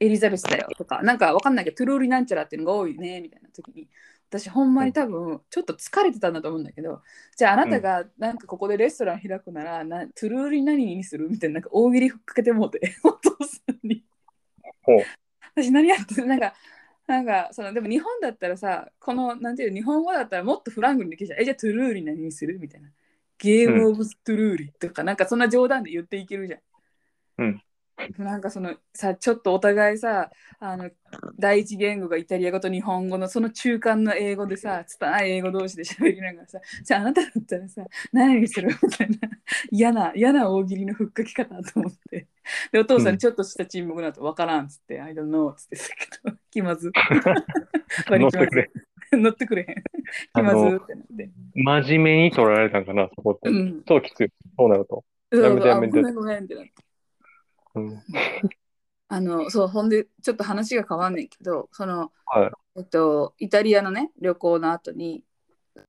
[0.01, 1.03] エリザベスだよとか。
[1.03, 3.89] なんかわかんないけどトゥルーリなんちゃらっていうのが多いねみたいな時に
[4.33, 7.03] 私ほんまに多分ちょっと疲れてたんだと思うんだけど
[7.37, 11.29] じゃああなたがなんかここでレストラン開くならなトゥルーリ何にする？
[11.29, 14.03] みたいななんか大喜利ふっかけてもうて お父さんに。
[14.83, 15.01] ほう。
[15.55, 16.55] 私何やってるなんか
[17.07, 21.41] なんかそのでも日本だったらさこのなんていうの日本語だったらもっとフランクにできるじゃん。
[21.41, 22.59] えじゃあトゥルーリ何にする？
[22.59, 22.89] みたいな。
[23.39, 26.61] ゲームオブトゥルーリとか、なんかそんな冗談で言っていけるじゃん。
[27.39, 27.63] うん
[28.19, 30.91] なんかそのさちょっとお互いさあの
[31.39, 39.17] 第一言語がイタリア語と日本語のその中間の英語でさ拙い英語同士で喋りながらさじゃああなただったらさ何にするみたいな。
[39.71, 42.29] 嫌な嫌な大喜利のふっかけ方と思って。
[42.73, 43.15] でお父さうん。
[43.17, 45.85] んちょっとした沈黙の後わからんっつって、I don't know っつってた
[46.29, 46.91] けど 気まず。
[48.11, 48.71] 乗ってくれ。
[49.13, 49.83] 乗ってくれへん。
[50.35, 51.31] 気まずってなって。
[51.55, 53.51] 真面目に取られたんかな、そこって。
[53.51, 53.83] うん。
[53.87, 54.29] そうきつい。
[54.57, 55.05] そうなると。
[55.33, 56.73] そうごめんごめんってなって
[57.75, 58.03] うん。
[59.09, 65.23] あのそうほんでちょっと話が変わんねんけどその、はいえっと、イタリアのね旅行の後に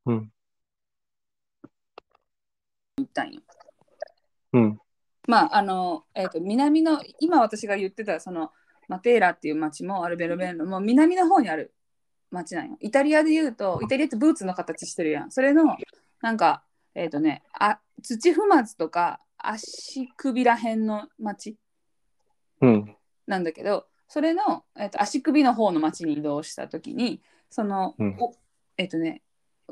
[0.05, 0.31] うん。
[2.97, 3.41] 行ったんよ。
[4.53, 4.79] うん。
[5.27, 8.51] まああの、えっと、南の今私が言ってたその
[8.87, 11.73] マテーラっていう町もアルベルベンロも南の方にある
[12.29, 12.77] 町なんよ。
[12.81, 15.31] イタリアで言うとイタリアってブーツの形してるやん。
[15.31, 15.77] それの
[16.21, 21.55] なんかえっ、とねあ土踏まずとか足首らへんの町
[22.65, 22.95] うん。
[23.27, 28.35] なんだけどそれの、えっと足首の方の町に移動した時にその、うんお
[28.77, 29.21] えっ、とね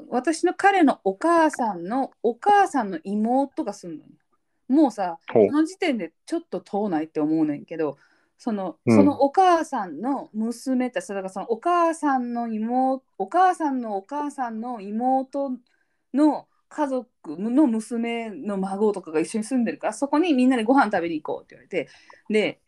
[0.10, 4.12] 私の彼のお母さんのお母さんの妹が住んでる
[4.68, 5.54] もうさほうそ。
[5.54, 7.98] の時点でちょっと遠ないって思うねんけど
[8.38, 15.52] その,、うんそのお母さんの娘たちだからそのお母さんの妹お母さんのお母さんの妹
[16.14, 21.90] の家族の娘の孫とかが一緒に住んでるからそこにみんなでご飯食べに行こうって言われて
[22.30, 22.61] で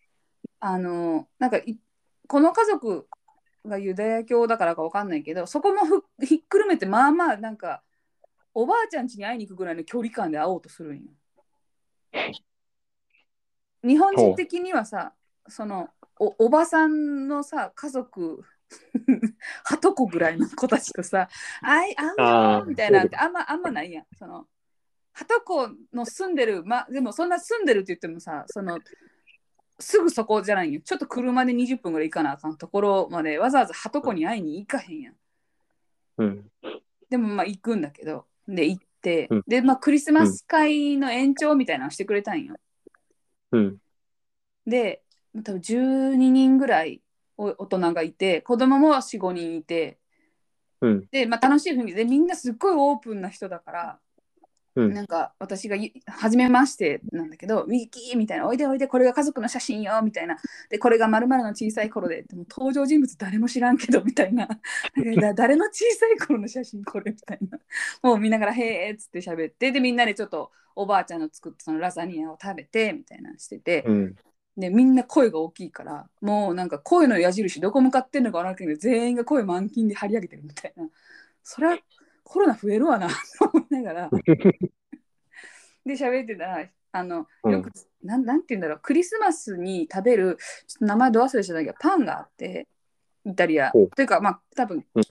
[0.66, 1.78] あのなんかい
[2.26, 3.06] この家族
[3.66, 7.84] がユダヤ教だからかわかんないけどそこもふひっくるめてまあまあなんか
[8.54, 11.12] おばあちゃん家に会いに行くぐらいの距離感で会おうとするんよ。
[13.84, 15.14] 日本人的にはさ
[15.50, 18.42] そのおおばさんのさ家族
[19.66, 21.28] はとこぐらいの子たちとさ
[21.62, 24.06] 「あいあーよ」みたいなんてあんまあんまないやん。
[24.18, 24.48] その
[25.12, 28.80] はとこの住んでるまでもそんな住んでるって言ってもさその
[29.80, 35.16] すぐそこじゃないよちょっと車で20分ぐらい行かなあかんところまでわざわざはとこに会いに行かへんやん。
[36.18, 36.52] うん。
[37.10, 42.56] でもまあ行くんだけどで行って、うんでまあクリスマス会の延長みたいなのしてくれたんよ。
[43.52, 43.78] うん。
[44.66, 45.02] で
[45.44, 47.02] 多分12人ぐらい
[47.38, 49.98] お大人がいて子供も45人いて
[50.84, 51.08] うん。
[51.12, 54.00] で、まあ、楽しい雰囲気でみんなすっごいオープンな人だから、
[54.76, 54.94] うん。
[54.94, 60.38] なんか私がい初めましてなんだけど「ミキー」みたいな「おいでおいでこれが家族の写真よ」みたいな。
[60.70, 64.48] でこれがまるの小さい頃ででも登場人物誰も知らんけどみたいな。
[65.36, 67.60] 誰の小さい頃の写真これみたいな。
[68.02, 74.16] もう見ながら「へえ」っつって喋ってでみんなでちょっとおばあちゃんの作ったそのラザニアを食べてみたいなのしてて、うん。
[74.56, 80.88] でみんな声が大きいからもうなんか声の矢印どこ向かってんのか分からんけど全員が声満勤で張り上げてるみたいな。
[81.44, 81.80] それは
[82.34, 84.10] コロナ増えるわな と思いながら。
[85.86, 92.68] で喋ってたらあのよく、なんなんて言うんだろうクリスマスに食べるちょっと名前ど忘れしたんだけどパンがあって
[93.24, 93.72] イタリア。
[93.72, 95.04] というかまあ多分うん。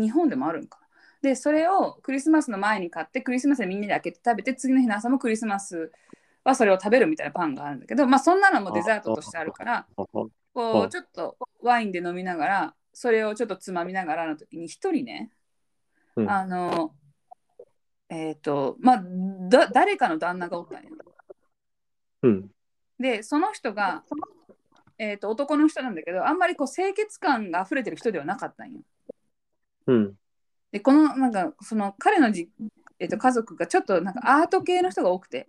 [0.00, 0.78] 日本でもあるんか
[1.20, 5.90] でそれをクリスマスの前に買ってクリスマスでみんなで開けて食べて次の日の朝もクリスマス
[6.44, 15.30] はそれを食べるみたいなパンがあるんだけどまあそんなのもデザートとしてあるからこううちょっとワインで飲みながらそれをちょっとつまみながらの時に一人ね、
[16.18, 16.92] うんあの
[18.10, 19.02] えっ、とまあ
[19.48, 20.90] だ誰かの旦那がおったんや
[22.22, 22.50] うん。
[22.98, 24.02] でその人が、
[24.98, 28.80] えー、と男の人なんだけどあんまりこう清潔感が溢れてる人ではなかったんよ
[29.86, 30.14] うん。
[30.72, 32.48] でこのなんかその彼のじ、
[32.98, 35.48] えー、と家族がちょっとなんかアート系の人が多くて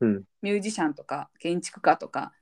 [0.00, 0.22] うん。
[0.40, 2.32] ミュージシャンとか建築家とか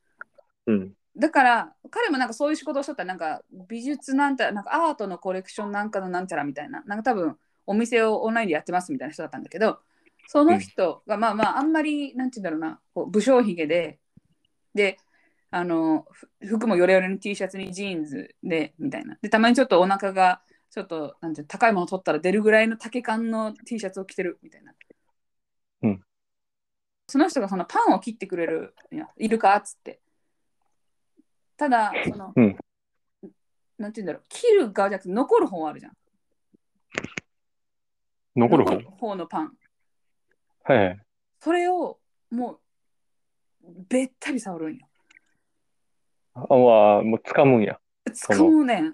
[0.67, 0.93] うん。
[1.17, 9.79] だから彼もなんかそういう仕事をしとったらなんか美術なんたらなんかアートのコレクションなんかのなんちゃらみたいななんか多分お店をオンラインでやってますみたいな人だったんだけど
[10.27, 13.99] その人がまあまああんまりなんて言うんだろうなこう武将髭で
[14.75, 14.99] で
[15.51, 19.17] あのふ服もヨレヨレの T シャツにジーンズでみたいな。
[19.23, 24.75] でたまにちょっとお腹がちょっとなんて高いもの取ったら出るぐらいの丈感の T シャツを着てるみたいな、
[25.83, 26.01] うん。
[27.07, 28.75] その人がそのパンを切ってくれる
[29.17, 30.01] いるかっつって
[31.57, 32.57] ただその、うん。
[33.79, 34.23] なんて言うんだろう。
[34.29, 35.93] 切る側じゃなくて残る方あるじゃん。
[38.37, 39.53] 残る方方のパン。
[40.65, 41.01] はいはい。
[41.41, 41.99] それを
[42.31, 42.59] もう
[43.89, 44.87] べったり触るんよ。
[46.35, 47.79] あ、まあ、もう掴むんや。
[48.13, 48.93] 使うねん。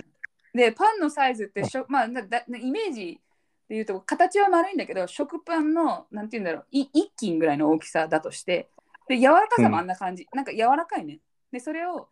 [0.52, 3.20] で、パンのサイズってしょ、まあ、だだイメージ
[3.68, 8.68] で言うと、形は丸いんだけど、食パンの、なんて言うんだろう、い一斤ぐらいの大きさだとして、
[9.08, 10.26] で、柔らかさもあんな感じ。
[10.32, 11.20] なんか柔らかいね。
[11.52, 12.08] で、それを、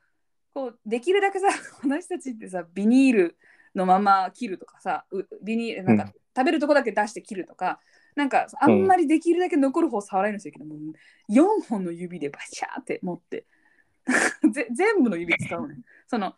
[0.59, 1.47] こう、できるだけさ、
[1.85, 3.37] 私たちってさ、ビニール
[3.77, 7.81] のまま切るとかさ、うビニール、なんか、うん食べるとこだけ出して切るとか、
[8.15, 13.45] なんか、あんまりできるだけ残る方触られるんですけど、もう4本の指でバシャーって持って、
[14.53, 15.85] ぜ全部の指使うねん。
[16.07, 16.37] その、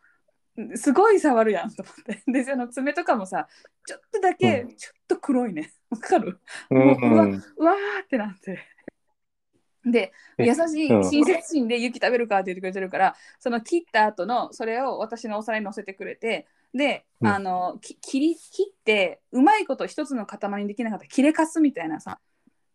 [0.75, 2.23] すごい触るやんと思って。
[2.33, 3.47] で、その爪とかもさ、
[3.85, 5.71] ちょっとだけ、うちょっと黒いね。
[5.91, 6.41] わかる？
[6.71, 7.45] うんもううわうん。
[7.57, 8.59] うわーってなって。
[9.85, 11.11] で、え優しいうん。
[11.11, 17.29] 親切心で雪食べるかって言ってくれてるから、その切った後のそれを私のお皿に乗せてくれて、で、うん。
[17.29, 22.19] あのき切り切ってうまいこと一つの塊にできなかったら切れかすみたいなさ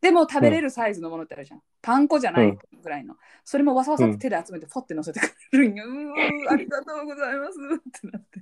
[0.02, 7.54] でも食べれるサイズのものってあるじゃん、パン粉じゃないぐらいの、それもわさわさって手で集めてフォって乗せてくれるんよ、 うーありがとうございます。
[7.58, 8.40] ってなって。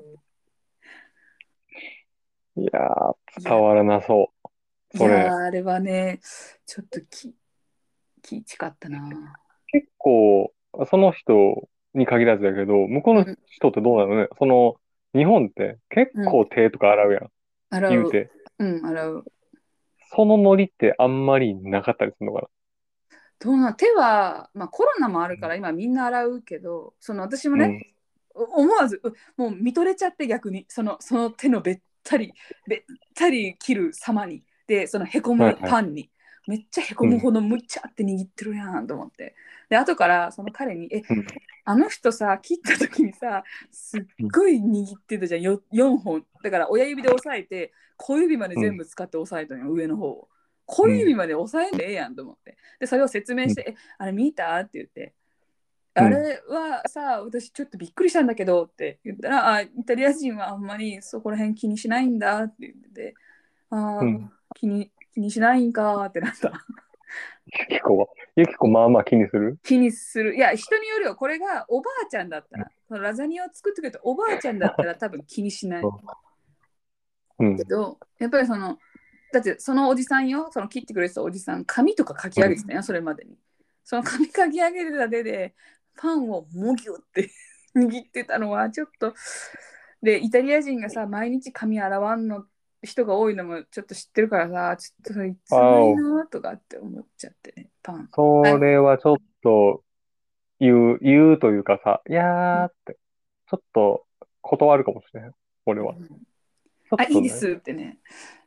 [2.58, 4.34] いやー、伝わらなそ
[4.96, 4.98] う。
[4.98, 6.20] いやーあれはね
[6.66, 7.34] ちょっとき
[8.24, 9.00] きちかったな。
[9.68, 10.52] 結構、
[10.90, 14.78] その人に限らずだけど、向こうの人ってどうなのね、その、
[15.14, 17.30] 日本って結構手とか洗うやん、
[17.70, 17.92] 洗う。
[17.92, 18.32] 言うて。
[18.58, 19.26] うん洗う。
[20.16, 22.48] そのノリってあんまりなかったりするのか
[23.40, 27.68] どうなん手は、まあ、コロナもあるから今みんな洗うけどその私もな。
[27.68, 27.94] ね、
[28.34, 32.32] お思わずうもう見とれちゃって逆にそのその手のべったり
[32.68, 32.82] べっ
[33.16, 34.44] たり切る様に。
[34.66, 35.70] でそのへこむはいはい。
[35.70, 36.10] パンに、
[36.48, 39.36] めっちゃへこむほどむっちゃって握ってるやんと思って。
[39.70, 41.26] で後からその彼に「えうん。
[41.66, 44.02] あの人さ切った時にさすっ
[44.32, 45.42] ごい握ってたじゃん。
[45.42, 46.26] よ4本。
[46.44, 50.30] だから親指で押さえて小指まで全部使って押さえたのよ、上の方を。
[50.66, 52.58] 小指まで押さえんでええやんと思って。
[52.80, 55.14] でそれを説明して「えあれ見た?」って言って。
[55.96, 56.06] うん。
[56.06, 63.16] あれはさ、私ちょっとびっくりしたんだけどって言ったら、あイタリア人はあんまりそこら辺気にしないんだって言ってて、
[63.70, 64.32] あー、うん。
[64.56, 66.52] 気に気にしないんかってなった。
[67.70, 69.60] ゆきこは、ゆきこまあまあ気にする？
[69.64, 70.36] 気にする。
[70.36, 71.16] いや、人によるよ。
[71.16, 75.84] これがおばあちゃんだったら、そのラザニアを作ってくれたおばあちゃんだったら多分気にしない
[77.40, 77.64] うんけ。
[77.66, 78.80] ど、やっぱりその、
[79.32, 83.38] だってそのおじさんよ、その切ってくれてたおじさん、紙とか書き上げてたよ、それまでに。
[83.84, 85.54] その紙書き上げてた手で、
[85.96, 87.30] パンをもぎゅって
[87.76, 89.14] 握ってたのはちょっと、
[90.02, 92.46] で、イタリア人がさ、毎日髪洗わんの
[92.84, 98.10] 人が多いのもちょっと知ってるからさ、ちょっといつもいいなとかって思っちゃってね、パン。
[98.14, 99.84] それはちょっと
[100.60, 102.98] 言う、言うというかさ、いやーって、
[103.50, 104.06] ちょっと
[104.42, 105.32] 断るかもしれん。
[105.66, 105.94] 俺は。
[105.94, 108.00] ちょっあ、いいですってね。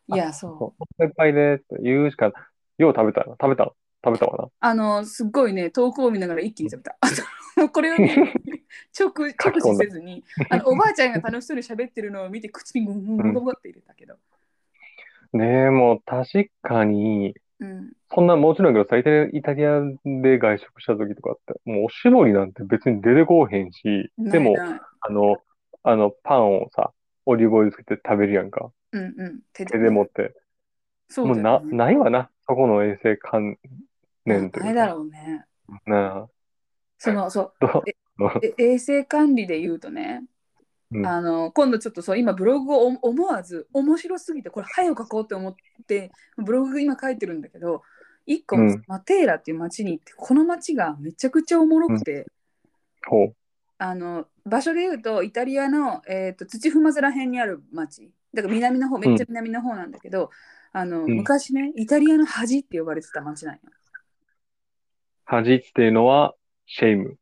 [0.08, 0.58] いや、そう。
[0.58, 1.04] そう。
[1.04, 2.32] いっぱいでって言うしか、
[2.78, 3.36] よう食べたな。
[3.40, 3.72] 食べた
[4.04, 4.48] 食べたわな。
[4.60, 6.96] あの、すっごいね、遠くを見ながら一気に食べた。
[7.72, 8.34] これをね、
[8.98, 14.16] 直直視せずに、 あのおばあちゃんが楽しそうに喋ってるのを見て、口にグングンって入れたけど。
[15.32, 17.92] でも、確かに、うん。
[18.12, 24.54] そんな、もちろんやけどさ、イタリア、イタリアで外食した時とかって、もうおしぼりなんて別に出てこうへんし、でも、
[25.00, 25.36] あの、
[25.82, 26.92] あの、パンをさ、
[27.24, 28.70] オリーブオイルつけて食べるやんか。
[28.92, 29.40] うんうん。
[29.52, 30.34] 手手で持って。
[31.08, 32.30] そうもうな、ないわな。
[32.48, 33.58] そこの衛生観
[34.24, 34.66] 念というか。
[34.66, 35.44] ないだろうね。
[35.86, 36.28] なあ。
[36.98, 37.52] その、そう？
[38.58, 40.24] 衛生管理で言うとね、
[40.92, 45.56] うんあの今度ちょっとそう今ブログを思思わず面白すぎてこれ早く書こうって思っ
[45.88, 47.82] てブログ今書いてるんだけど
[48.24, 52.26] 一個、うんマテーラっていう町に行ってこの町がめちゃくちゃおもろくて、
[53.06, 53.36] ほう。
[53.78, 60.30] あの場所で言うとイタリアの、えー、と土踏まずら辺にある町だから南の方めっちゃ南の方なんだけど、
[60.72, 63.60] あのん昔ねイタリアの恥って呼ばれてた町なんよ。
[65.24, 66.34] 恥っていうのは、
[66.66, 67.16] シェイム。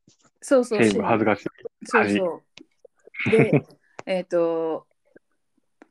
[0.45, 1.49] そうそう恥ずかしい。
[1.87, 2.43] そうそ
[3.29, 3.31] う。
[3.31, 3.51] で、
[4.05, 4.87] えっと、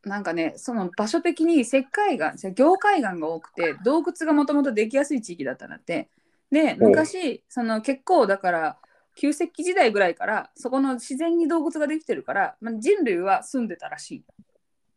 [0.03, 6.07] なんかね、その場所的に石灰岩、じゃ凝灰岩が多くて、洞窟がもともとできやすい地域だったんだって。
[6.51, 8.77] で、昔、その結構だから、
[9.15, 14.23] 旧石器時代ぐらいから、そこの自然に洞窟ができてるから、まあ、人類は住んでたらしい。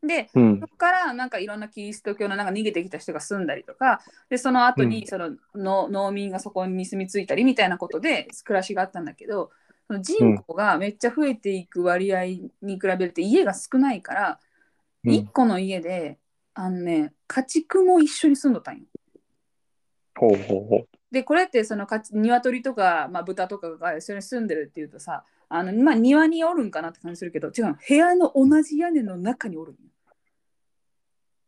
[0.07, 0.67] で、うんそ。
[0.69, 9.51] こからなんかいろんなキリスト教のなんか逃げてきた人が住んだりとかでその後うにそのの農民がそこに住み着いたりみたいなことで暮らしがあったんだけど
[9.87, 14.47] その人口がめっちゃ増えていく割合に比べると家が少ないから、うん
[15.09, 16.19] 1個の家で
[16.53, 18.83] あのね家畜も一緒に住んどったんよ。
[20.17, 20.37] ほうほう
[20.69, 20.89] ほう。
[21.13, 29.81] でこれってそのか鶏とか、まあ、豚とかが一緒に住んでるっていうとさあの、まあ、庭におるんかなって感じするけど違うの部屋の同じ屋根の中におるんよ。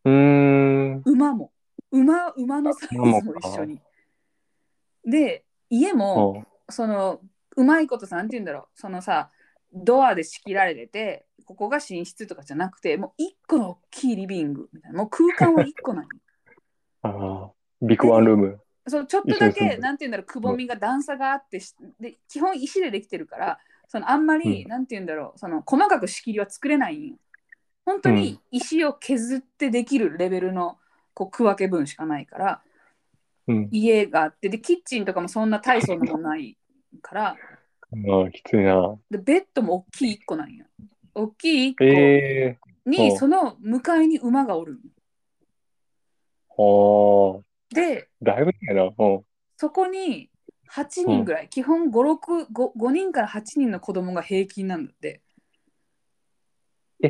[0.08, 0.14] うー
[0.96, 1.02] ん。
[1.04, 1.52] 馬も。
[1.90, 3.80] 馬馬のサイズも一緒に。
[5.04, 7.20] で家もほその
[7.56, 8.64] うまいことさなんて言うんだろう。
[8.74, 9.30] そのさ
[9.72, 14.98] ドアで仕切られててここが寝室とかじゃなくてもう一個の大きいリビングみたいな。
[14.98, 16.08] もう空間は一個なの。
[16.08, 16.10] う
[17.02, 17.52] ああ。
[17.80, 18.60] ビッグワンルーム。
[18.86, 24.68] そうちょっとだけなんて言うんだろうくぼみが段差があってしで基本石でできてるからそのあんまり、うん。
[24.68, 25.38] なんて言うんだろう。
[25.38, 27.16] その細かく仕切りは作れないんよ
[27.88, 30.76] 本当に石を削ってできるレベルの
[31.14, 32.62] こう区分け分しかないから
[33.46, 33.68] うん。
[33.72, 36.58] 家があってでキッチンとかもそんな大層なものない
[37.00, 38.98] から ああ、きついな。
[39.10, 40.66] でベッドも大きい1個なんよ
[41.14, 47.38] 大きい1個ええに、うんその向かいに馬がおるんよー。
[47.38, 47.42] ああ。
[47.74, 48.82] でだいぶやな。
[48.84, 49.24] うん。
[49.56, 50.28] そこに
[50.70, 55.22] 8人ぐらい、基本5、6、5, 5人から8人の子供が平均なんだって。
[57.02, 57.08] あ、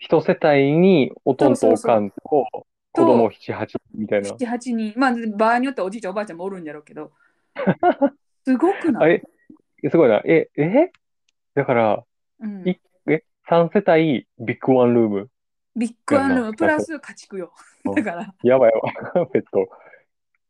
[0.00, 4.30] 一世帯におとんとおかんと子供7、8みたいな。
[4.30, 4.94] 7、8人。
[4.96, 7.12] まあ、場合によってはおじいちゃん、おばあちゃんもおるんやろうけど。
[8.44, 9.22] すごくない、あ
[9.82, 10.22] え、すごいな。
[10.24, 10.90] え、え？
[11.54, 12.04] だから、
[12.40, 15.30] うん、いえ、3世帯ビッグワンルーム。
[15.76, 17.52] ビッグワンルームプラス家畜よ。
[17.84, 18.80] うんだから、やばいや
[19.14, 19.26] ばい。
[19.32, 19.68] ペット。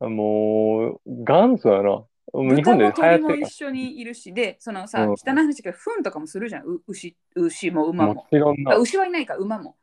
[0.01, 2.05] あもう、元祖やな。
[2.33, 6.65] もう日豚本で流行ってる一緒にいるし、で、そのさ、うん汚い話だけど、糞とかもするじゃん。
[6.65, 8.27] う牛牛も馬もも。
[8.31, 8.79] ちろんなあ。
[8.79, 9.77] 牛はいないか、馬も。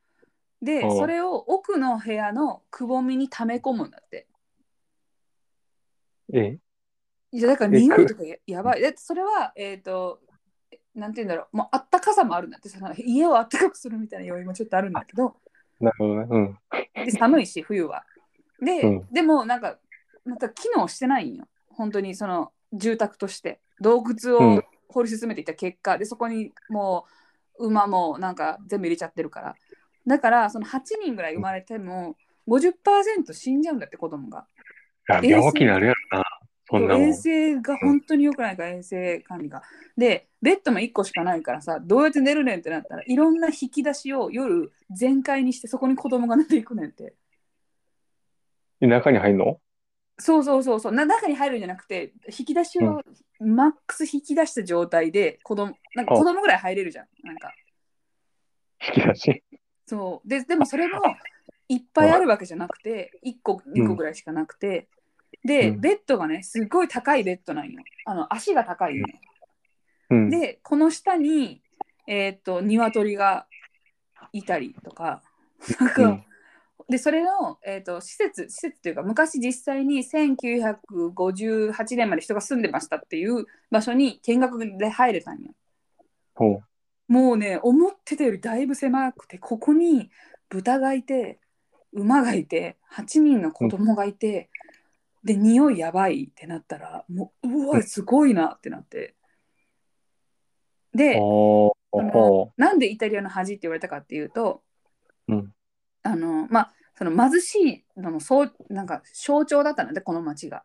[0.61, 4.27] で、うんそれを奥の部屋のくぼみに溜め込むんだって。
[6.33, 6.57] え、
[7.31, 8.81] いやだからえ匂いとかややばい。
[8.81, 10.19] でそれは、えっ、と、
[10.95, 15.35] なんて言うんだろう、もうあったかさもあるんだって、その家をあったかくするみたいな要因もちょっとあるんだけど、
[15.79, 16.27] なるほどね。
[16.29, 16.37] う
[17.01, 17.05] ん。
[17.05, 18.05] で寒いし、冬は。
[18.61, 19.77] で、うんでもなんか、
[20.25, 21.47] また機能してないんよ。
[21.77, 23.61] 本当にその住宅として。
[23.79, 27.05] 洞窟うんを掘り進めていった結果、で、そこにも
[27.59, 29.55] う馬もなんか全部入れちゃってるから。
[30.07, 32.15] だから、その8人ぐらい生まれても、
[32.47, 34.47] 50%死んじゃうんだって、子供が。
[35.21, 36.25] いや病気になるやろな。
[36.69, 36.95] そんな。
[36.97, 39.61] 衛生が本当に良くないから、衛生管理が。
[39.95, 47.13] で、ベッドも1個しかないからさ、どうやって寝るねんってなったらいろんな引き出しを夜全開にしてそこに子供が寝ていくねんって。
[48.81, 49.59] 中に入んの？
[50.19, 50.91] そうそうそうそう。
[50.91, 53.01] な中に入るんじゃなくて引き出しを
[53.39, 57.07] マックス引き出した状態で子供なんか子供ぐらい入れるじゃん。
[57.23, 57.53] なんか。
[58.95, 59.43] 引き出し。
[59.85, 60.27] そう。
[60.27, 60.99] ででもそれも
[61.69, 64.87] いっぱいあるわけじゃなくて1個2個ぐらいしかなくて、
[65.43, 65.81] で、うん。
[65.81, 67.83] ベッドがねすごい高いベッドなんよ。
[68.05, 69.05] あの足が高いよ。
[69.05, 69.21] ね、
[70.09, 70.29] うん。
[70.29, 71.61] でこの下に
[72.07, 73.45] えーっと鶏が
[74.33, 75.21] いたりとか
[75.79, 76.23] なんか、うん
[76.89, 85.51] でそれの、えー、と施設施設っていうか昔実際に1958年まで人が住んでましたっていう場所に見学で入れたんよ。
[86.33, 86.61] ほ
[87.07, 90.09] もうね思ってたよりだいぶ狭くてここに
[90.49, 91.39] 豚がいて
[91.93, 94.49] 馬がいて8人の子供がいて、
[95.23, 99.15] で匂いやばいってなったらもううわすごいなってなって。
[100.93, 100.97] う。
[100.97, 101.73] での
[102.11, 104.61] ほなんでイタリアの恥って言われたかっていうと、
[105.27, 105.53] うん。
[106.03, 110.63] あのまあその貧しいののそうなんか象徴だったのでこの町が。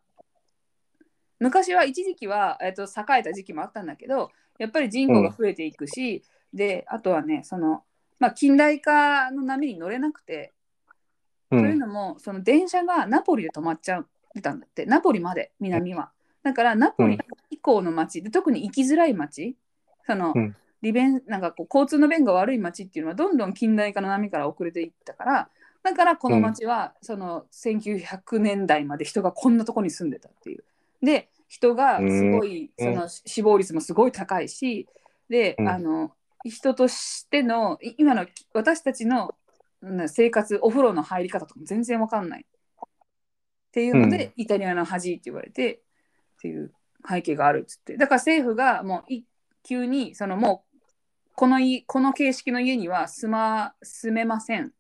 [1.39, 6.23] 昔は一時期は、えっと栄えた時期もあったんだけどやっぱり人口が増えていくし、
[6.55, 7.83] であとはねその、
[8.19, 10.53] まあ、近代化の波に乗れなくて、
[11.51, 11.57] う。
[11.57, 11.61] う。
[11.61, 16.13] というんのもその電車がナポリで止まっちゃってたんだってナポリまで南は。
[16.43, 17.19] だからナポリ
[17.51, 19.57] 以降の町で特に行きづらい町
[20.07, 25.49] その、うん利便なんかこう交通の便が悪い町っていうのはどんどん近代化の波から遅れていったから
[25.83, 30.65] だからこの町はその1900年代まで人がこんなとこに住んでたっていう。
[31.03, 32.95] で人がすごい、うん。
[32.95, 34.89] その死亡率もすごい高いし
[35.29, 35.69] で、うん。
[35.69, 36.13] あの
[36.45, 39.35] 人としてのい今の私たちの
[39.83, 42.89] うん生活お風呂の入り方とかも全然わかんないっ
[43.73, 44.33] ていうので、うん。
[44.37, 45.81] イタリアの恥って言われてっ
[46.41, 46.73] ていう
[47.09, 47.97] 背景があるっつって。
[47.97, 49.27] だから政府がもう一
[49.65, 50.73] 急にそのもう
[51.35, 54.73] このいこの形式の家には住ま住めません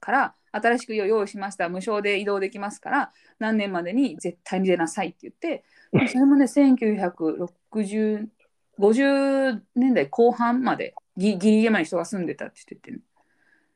[0.00, 5.64] から新しく用意しました無償で移動できますから何年までに絶対に出なさいって言って
[6.08, 8.28] それもね1960
[8.78, 13.02] 50年代後半までギギリギリまで人が住んでたって言ってて、ね、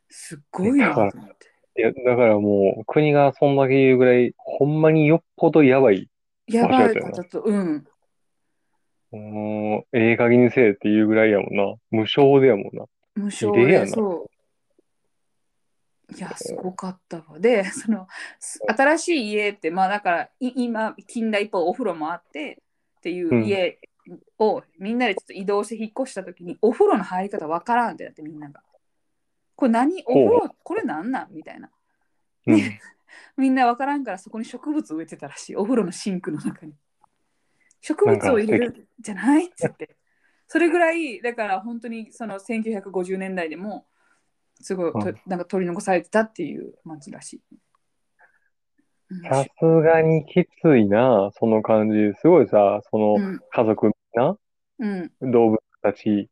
[0.09, 1.51] すっごいなと思って。
[1.79, 6.09] いや、だからもう、国がそんだけ言うぐらい、ほんまによっぽどやばい。
[6.47, 7.87] やばい方と、うん。
[9.13, 11.75] もう、ええ加減にせえっていうぐらいやもんな。
[11.91, 12.85] 無償でやもんな。
[13.15, 14.30] 無償で、やなそう。
[16.17, 17.39] いや、すごかったわ。
[17.39, 18.07] で、その、
[18.39, 22.63] す新しい家って、まあだから、い今、近代一方お風呂もあって
[22.99, 23.79] っていう家
[24.39, 28.63] を、みんなでちょっと移動して引っ越した時に、お風呂の入り方わからんってなってみんなが。
[29.57, 31.35] これ何お風呂、これなんなん？
[31.35, 31.71] みたいな。
[32.47, 32.61] うん。
[33.37, 35.57] みんなわからんからそこに植物植えてたらしい。
[35.57, 36.75] お風呂のシンクの中に。
[37.81, 39.47] 植物を入れるんじゃない？
[39.47, 39.97] って言って。
[40.49, 43.87] それぐらい、だから本当にその1950年代でも、
[44.61, 47.43] すごいと、うんなんか取り残されてたっていう街らしい。
[47.51, 47.59] うん
[49.29, 51.97] さすがにきついな、その感じ。
[52.21, 54.37] すごいさ、そのうん家族な、
[54.79, 56.29] うん、動物たち、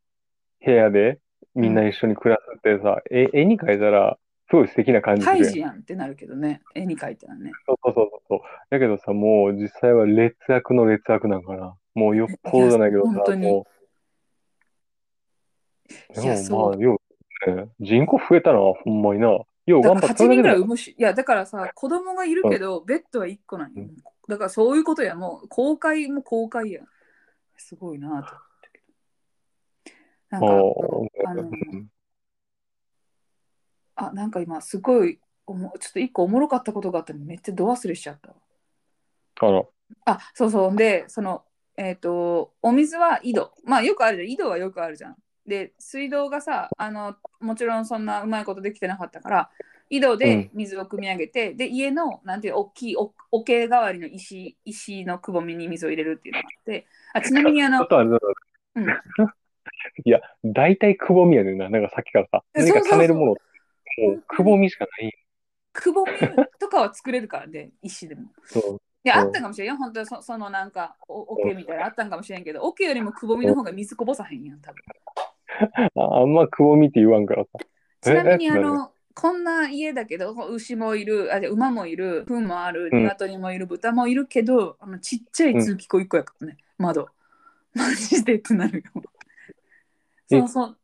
[0.65, 1.19] 部屋で
[1.57, 4.17] みんな一緒に暮らすってさ、え絵に描いたら、
[4.49, 7.51] すごい素敵な感じするやんってなるけどね、絵に描いたらね。
[7.67, 8.41] そうそうそうそう。
[8.71, 11.75] だけどさ、もう実際は劣悪の劣悪なんかな。
[11.95, 13.33] もうよっぽどじゃないけどさ、もう。
[13.35, 13.61] いや、
[16.15, 16.81] でもまあ、そう。
[16.81, 17.08] よう、
[17.47, 19.29] ね、人口増えたな、ほんまにな。
[19.29, 20.33] よう8頑張っただけだよ。
[20.33, 23.75] 人ぐらい産むし、いや、だからさ、子供がいるけど、ベッドは1個なん。
[24.29, 26.83] だからそういうことや、もう公開も公開や。
[27.57, 28.25] すごいなと思っ
[28.63, 28.81] たけ
[30.31, 30.39] ど。
[30.39, 31.51] なんか、もあの
[33.97, 38.37] あ、なんか今、すごいおも、ちょっと一個おもろかったことがあったのにめっちゃ度忘れしちゃったわ。
[39.41, 39.65] あら、
[40.05, 40.77] あ、そうそう。
[40.77, 41.45] で、その、
[41.77, 43.53] えっ、と、お水は井戸。
[43.65, 44.29] まあ、よくあるじゃん。
[44.31, 45.17] 井戸はよくあるじゃん。
[45.49, 49.51] で、水道がさ、あの、もちろんそんなうまいことできてなかったから、
[49.91, 58.03] 井戸で水を汲み上げて、で、家の、なんていう、大きいお桶代わりの石、石のくぼみに水を入れるっていうのがあって、あちなみにあのあ
[58.75, 58.87] うん、
[60.05, 61.69] いや、大体くぼみやねんな。
[61.71, 63.43] なんかさっきからさ、そうそうそう何か貯めるものって、
[64.07, 65.13] もうくぼみしかない。
[65.73, 66.13] くぼみ
[66.59, 68.29] とかは作れるからね、石でも。
[68.45, 68.81] そう。
[69.05, 69.77] いや、うんあったかもしれんよ。
[69.77, 74.83] 本当にそそのなんか、お桶みたいなのあったんかもしれんけど、桶よりもくぼみの方が水こぼさへんやん、多分。
[75.97, 77.51] あ あんまくぼみって言わんからさ。
[78.03, 78.49] ちなみにえ？
[78.49, 78.51] え？
[78.53, 87.09] あの、こんな家だけど、牛もいる、あ馬もいる、糞もある、うん鶏もいる、豚もいるけど、あのちっちゃい通気口1個やからね、窓。
[87.75, 89.03] マジでってなるよ。
[90.31, 90.39] え？
[90.41, 90.77] そうそう。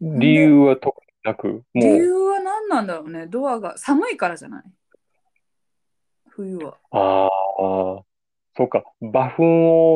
[0.00, 3.26] 理由は特になく、理由は何なんだろうね。
[3.26, 4.62] ドアが寒いからじゃない？
[6.28, 6.76] 冬は。
[6.90, 8.04] ああ、
[8.56, 9.44] そうか、馬糞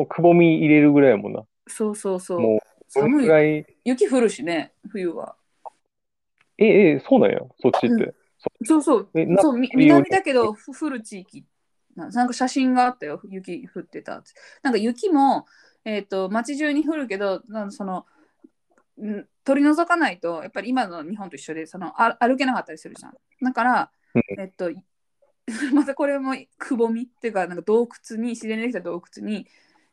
[0.01, 1.43] をくぼみ入れるぐらいやもんな。
[1.67, 2.41] そうそうそう。
[2.41, 3.59] もう、寒い。
[3.59, 5.35] い、雪降るしね、冬は。
[6.57, 8.13] え、え、そうなんや、そっちって。
[8.63, 9.09] そうそう。
[9.41, 11.43] そうみ理由南だけどふ降る地域
[11.97, 14.31] ななんか写真があったよ雪降ってたって
[14.61, 15.47] なんか雪も、
[15.83, 18.05] えー、と街中に降るけどなんその
[19.01, 24.71] ん取り除かないとやっぱり今の日本と一緒でそのあ歩けなかったりするじゃんだからうんえっと
[25.73, 29.47] またこれもくぼみっていうかなんか洞窟に自然でできた洞窟に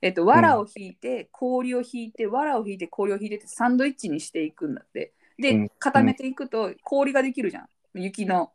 [0.04, 5.14] えっと、藁を引いて、氷を引いて、藁を引いて、氷を引いてってサンドイッチにしていくんだって。
[5.38, 7.68] で、うん固めていくと氷ができるじゃん。
[7.94, 8.52] 雪の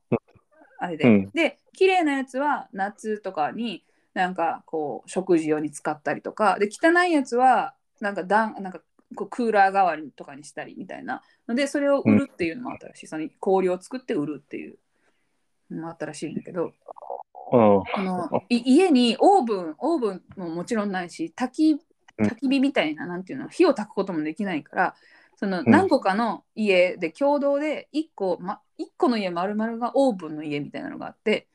[0.78, 1.06] あれで。
[1.06, 3.84] うんで、綺麗なやつは夏とかに
[4.14, 8.82] なんかこう食事用に使ったりとか、で、汚いやつはなんかなんか
[9.16, 13.08] こうクーラー代わりとかにしたりみたいなので、それを売るっていうのもあったらしい。
[13.08, 14.78] その氷を作って売るっていう
[15.72, 16.74] のもあったらしいんだけど、うん。
[17.52, 21.82] あのい家にオーブン、オーブンももちろんないし、焚き
[22.20, 22.26] うん。
[22.26, 24.95] 焚き火みたいな、なんていうの、火を焚くこともできないから、
[25.38, 25.66] そのん。
[25.70, 31.47] 何個かの家で共同で1個、ま、一個の家丸々がオーブンの家みたいなのがあって、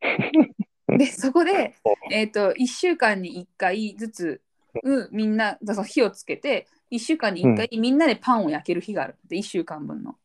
[0.88, 1.74] で、そこで、
[2.12, 4.42] えー、と1週間に1回ずつ、
[4.82, 9.16] うんみんな、火をつけて、1週間に1回みんなでパンを焼ける日がある。
[9.24, 10.16] って、1週間分の。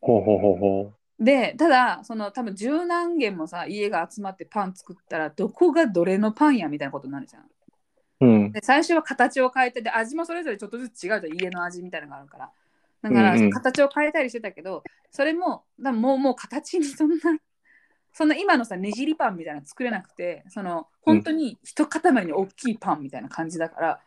[0.00, 7.44] ほうほうほうほでただその多分十何軒もさ家が集まってパン作ったらどこがどれのパンやみたいなことになるじゃん。
[8.20, 8.52] うん。
[8.52, 12.50] で最初は形を変えてで味もそれぞれちょっとずつ違うじゃん家の味みたいなのがあるから
[13.02, 17.16] だからうんうん形を変えたりしてたけど、それもだもうもう形にそんな
[18.12, 24.00] そんな今のさねじりパンみたいなの作れなくてその本当に一塊に大きいパンみたいな感じだから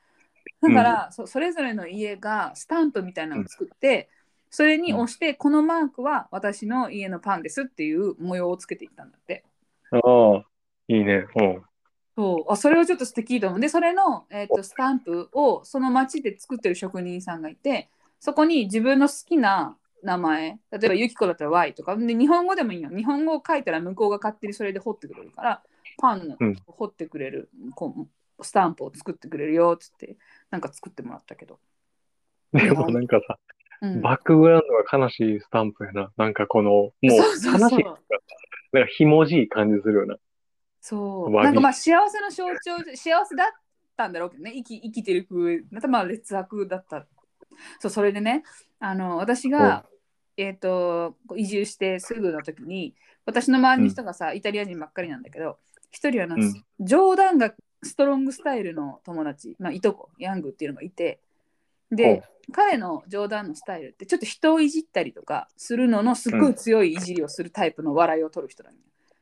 [0.61, 4.09] だから、そそれぞれの家がスタンプみたいなのを作って
[4.49, 9.43] それに押して、このマークは私の家のパンですっていう模様をつけていったんだって。
[9.91, 10.43] ああ、
[10.87, 11.25] いいね。
[11.35, 11.61] うん。
[12.15, 13.59] そうあそれはちょっと素敵と思う。
[13.59, 17.89] で、それの、えー、とスタンプをその町で作ってる職人さんがいて、
[18.19, 22.89] そこに自分の好きな名前、例えばユキコだったら Y とか、で日本語でもいいよ。
[22.89, 25.63] 日本語を書いたら向こうが勝手にそれで彫ってくれるから、
[25.99, 28.07] パンのうん彫ってくれる、こ
[28.39, 30.17] うスタンプを作ってくれるよっつって、
[30.49, 31.59] なんか作ってもらったけど。
[32.53, 33.37] でもなんかさ、
[33.81, 36.11] うん、バックグラウンドが悲しいスタンプやな。
[36.17, 37.97] なんかこの、もう悲しいそうそうそう
[38.73, 40.15] なんかひもじい感じするよな。
[40.81, 41.31] そう。
[41.31, 43.47] なんかまあ幸せの象徴、幸せだっ
[43.95, 47.05] たんだろうけどね、生き生きてる風、またまあ劣悪だった。
[47.79, 48.43] そう、それでね、
[48.79, 49.85] あの私が、
[50.37, 55.57] えっ、と、移住してすぐの時に、私の周りの人がさ、イタリア人ばっかりなんだけど、
[55.91, 57.53] 一人はなんか冗談が
[57.83, 61.19] ストロングスタイルの友達、まあ、いとこ、ヤングっていうのがいて、
[61.91, 68.79] で、彼の冗談のスタイルってちょっと人をいじったりとかするののすっごい強いいじりをするタイプの笑いを取る人なんよ。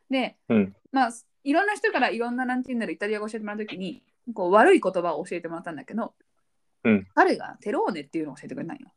[0.09, 0.75] で、うん。
[0.91, 1.11] まあ
[1.43, 4.03] いろんな人からいろんななんて言うんだろうイタリア語を教えてもらうときに
[4.33, 6.13] こう悪い言葉を教えてもらったんだけど、
[6.83, 7.07] うん。
[7.15, 8.91] 彼がテローネっていうのを教えてくれないの。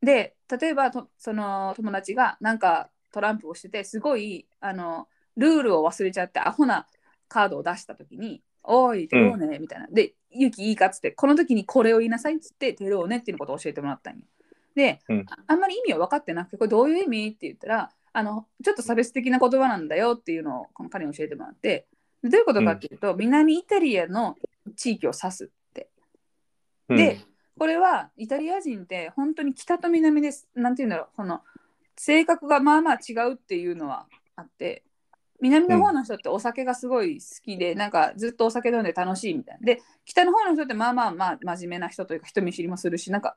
[0.00, 6.86] で例えばとその友達がなんかトランプをしててすごいあのルールを忘れちゃってアホな
[7.28, 14.24] カードを出した時に「おいテローネ」みたいな、で「ユキいいか?」っつってこの時にこれを言いなさいっつってテローネっていうことを教えてもらったんよ。
[14.74, 21.86] で、うんああんまり意味は分かってなくてこれどういう意味って言ったらあのちょっと差別的な言葉なんだよっていうのをこの彼に教えてもらって
[22.22, 24.36] でどういうことかっていうと、南イタリアの
[24.76, 25.88] 地域を指すって。
[26.88, 27.20] うんで、
[27.58, 30.48] これはイタリア人って本当に北と南です。
[30.54, 31.42] なんて言うんだろう、この
[31.96, 34.06] 性格がまあまあ違うっていうのは
[34.36, 34.84] あって、
[35.40, 39.64] 南の方の人ってお酒がすごい好きで、なんかずっとお酒飲んで楽しいみたいな。
[39.64, 43.36] で、北の方の人ってまあまあまあ真面目な人というか人見知りもするし、なんか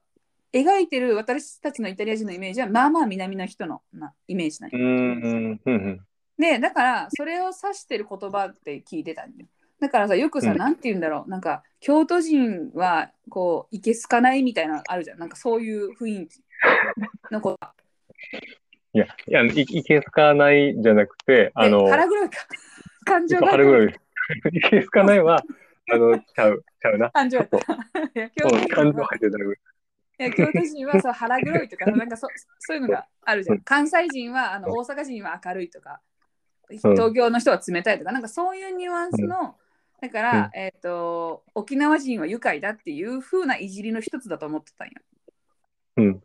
[0.53, 6.01] 描いてる私たちのイタリア人のイメージはまあまあ南の人のなイメージなんうよん、うん、うん。
[6.37, 9.45] で、だから、それを指してる言葉って聞いてたんよ。
[9.79, 15.19] だからさ、よくさ、うんなんて言うんだろう、なんか、京都人は、こう、いけすかないみたいなのあるじゃん。
[15.19, 16.43] なんか、そういう雰囲気
[17.31, 17.57] の子。
[18.93, 22.37] いや、いや、いいけすかないじゃなくて、あの、で腹黒いか？
[23.05, 23.47] 感情が？
[23.47, 23.87] 腹黒い。
[24.51, 25.41] いけすかないは、
[25.91, 27.09] あの、ちゃう、ちゃうな。
[27.11, 29.57] 感情や感情人は入ってたぐい
[30.23, 32.27] や京都人はそう腹黒いとか、 なんかそ
[32.59, 33.61] そういうのがあるじゃん。
[33.61, 36.01] 関西人は、あの大阪人は明るいとか、
[36.69, 39.57] 東京の人は冷たいとか、なんかそういうニュアンスの、
[40.01, 44.93] だから、えっ、と、沖縄人は愉快だっていう風ないじりの一つだと思ってたんよ。
[45.97, 46.23] うん。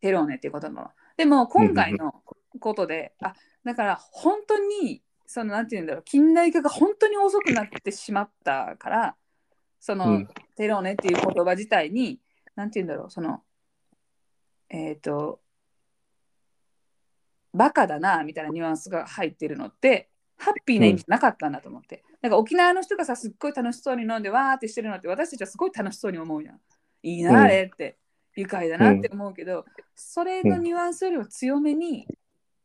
[0.00, 0.94] テローネっていう言葉は。
[1.16, 2.22] でも今回の
[2.60, 9.16] ことで、あだから本当にそのなんて言うんだろう近代化が本当に遅くなってしまったから
[9.80, 10.28] その、うん。
[10.56, 12.18] テローネっていう言葉自体に
[12.54, 13.42] なんて言うんだろうその
[14.70, 15.40] えっ、と
[17.52, 20.08] バカだなみたいなニュアンスが入ってるのって
[20.38, 22.30] ハッピーな意味じゃなかったんだと思って、なん。
[22.30, 26.60] か沖縄の人がさすっごい楽しそうに飲んでわーってしてるのって私たちはすごい楽しそうに思うやん。
[27.02, 27.96] いいなあれって、
[28.36, 29.64] 愉快だなって思うけど、
[29.94, 32.06] それのニュアンスよりも強めに、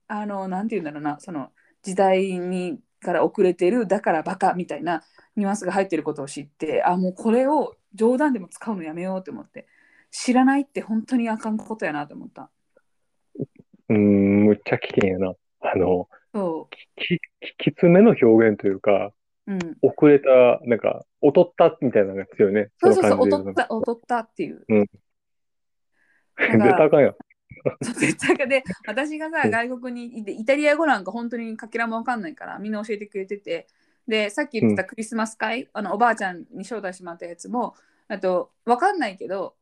[0.08, 1.52] あのなんて言うんだろうなその
[1.82, 5.04] 時代にから遅れてるだからバカみたいな
[5.38, 9.68] ニュアンスが入ってることを知ってあもうこれを冗談でも使うのやめようって思って
[10.12, 12.50] 知らないって本当にあかんことやなと思った。
[13.90, 15.34] うーん、むっちゃ危険やな。
[15.62, 17.20] あの、そき、
[17.58, 19.12] きつめの表現というか、
[19.48, 22.70] う、うん、遅れた、なんか、劣ったみたいなのが強いね。
[22.78, 24.66] そうそうそう劣った劣ったっていう。
[24.68, 24.88] 絶対あかん
[27.02, 27.16] やん。
[27.84, 29.52] そう絶対かで 私がさうん。
[29.52, 33.68] 外国にいてイタリア語なんか本当にかけらもわかんないからみんな教えてくれてて。
[34.08, 37.76] でさっき言ってたクリスマス会、あのおばあちゃんに招待してもらったやつも
[38.08, 39.56] あとわかんないけど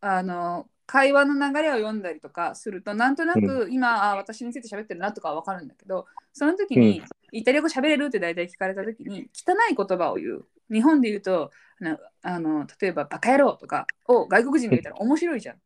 [0.00, 7.02] あの会話の流れを読んだりとかするとなんとなく今、あ私について喋ってるなとかはわかるんだけどその時に、
[7.32, 10.44] イタリア語喋れるって大体聞かれた時に汚い言葉を言う。
[10.70, 11.50] 日本で言うと
[11.80, 15.56] あのあの例えばバカ野郎とかを外国人で言ったら面白いじゃん。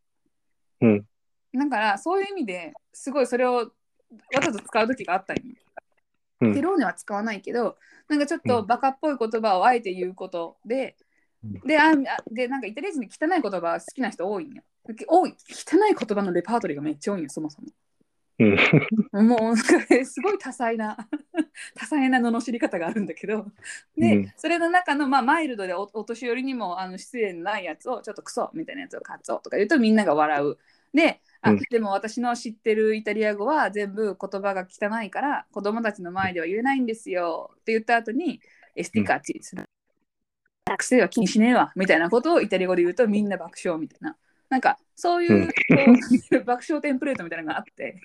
[0.81, 1.05] うん
[1.55, 3.65] だからそういう意味ですごいそれをわ
[4.41, 5.43] ざと使う時があったんよ。
[6.41, 7.77] うんテローネは使わないけど
[8.09, 10.97] なんかちょっとバカっぽい言葉をあえて言うことで、
[11.45, 11.95] うんでああ
[12.31, 14.63] でなんかイタリア人に汚い言葉好きな人多いんよ。
[15.07, 17.69] 多い汚い言葉のレパートリーがめっちゃ多いんよそもそも。
[18.39, 19.29] うん。
[19.29, 19.57] もう
[20.05, 20.97] すごい多彩な
[21.75, 23.47] 多彩な罵り方があるんだけど
[23.97, 30.59] で、うんそれの中の、まあ、マイルドでおお年寄りにもあの失礼のないやつをちょっとクソみたいなやつをカツオとか言うとみんなが笑う。
[30.95, 38.41] であ、うんでも私の知ってるイタリア語は全部言葉が汚いから子供たちの前では言えないんですよって言った後に
[38.75, 39.65] エスティカチする。
[40.77, 44.17] 癖は気にしねえわみたいなことをイタリア語で言うとみんな爆笑みたいな。
[44.49, 45.49] なんかそういう、
[46.45, 48.01] 爆笑テンプレートみたいなのがあって。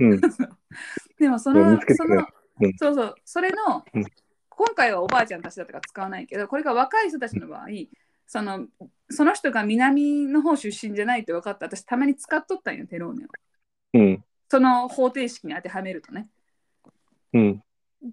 [0.00, 0.20] うん。
[1.20, 4.04] でもそのその、うんそうそうそれの、うん
[4.58, 7.66] 今回はおばあちゃんたちだったから使わないけどこれが若い人たちの場合
[8.26, 8.66] その
[9.10, 13.28] その人が南の方出身じゃないって分かった私たまに使っとったんよテローネを
[13.92, 14.24] うん。
[14.48, 16.26] その方程式に当てはめるとね
[17.34, 17.62] うん。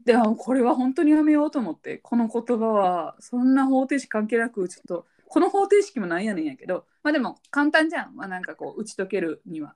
[0.03, 9.73] でもこれは本当にやめようと思ってこの言葉はそんな方程式関係なくちょっとこの方程式もなんやねんやけどまあでも簡単じゃん、まあ、なんかこう打ち解けるには。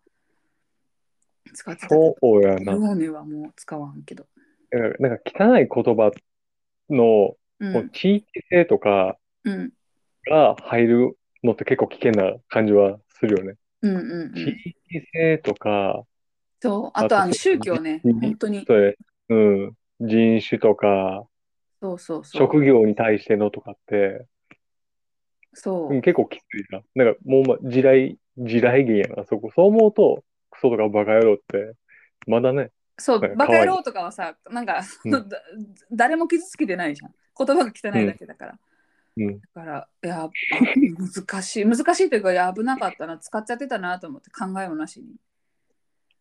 [1.52, 2.16] 使ってたけど。
[2.22, 2.96] そうやな。
[2.96, 4.28] ネはもう使わんけど。
[5.00, 6.12] なんか汚い言葉
[6.92, 9.72] のうこうん地域性とかうん。
[10.30, 13.56] が入るのって結構危険な感じはするよね。
[13.82, 14.34] うんうんうん。
[14.36, 16.04] 地域性とか、
[16.62, 18.64] そう、ああととあの宗教ね、うん本当に。
[19.30, 21.26] うん、人種とか、
[21.82, 22.42] そうそうそう。
[22.42, 24.28] 職業に対してのとかって、
[25.60, 26.82] そううん結構きついな。
[26.96, 29.52] なんかもう、ま、地雷、地雷原やな、そこ。
[29.56, 31.74] そう思うと、クソとかバカ野郎って、
[32.28, 35.42] まだね、そうバカ野郎とかはさ、なんか、うん だ
[35.92, 37.14] 誰も傷つけてないじゃん。
[37.38, 38.60] 言葉が汚いだけだから。
[39.18, 39.40] うん。
[39.40, 40.30] だから、いや、あ
[41.26, 41.66] 難しい。
[41.68, 45.16] 難しいというか、いや危なかったな、使っちゃってたなと思って、考えもなしに。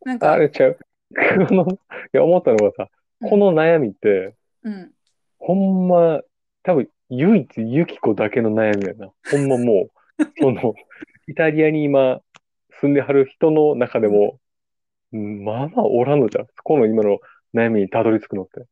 [0.04, 0.78] なんあか、れちゃう。
[1.48, 1.78] この、い
[2.12, 2.88] や、思ったのがさ、
[3.22, 4.92] この悩みって、うん、
[5.38, 6.22] ほんま、
[6.62, 9.10] 多分、唯一ユキコだけの悩みやな。
[9.30, 9.88] ほんまも
[10.18, 10.74] う、 その、
[11.28, 12.20] イタリアに今
[12.80, 14.40] 住んではる人の中でも、
[15.12, 16.46] うんまあまあおらんのじゃん。
[16.62, 17.18] この今の
[17.54, 18.66] 悩みにたどり着くのって。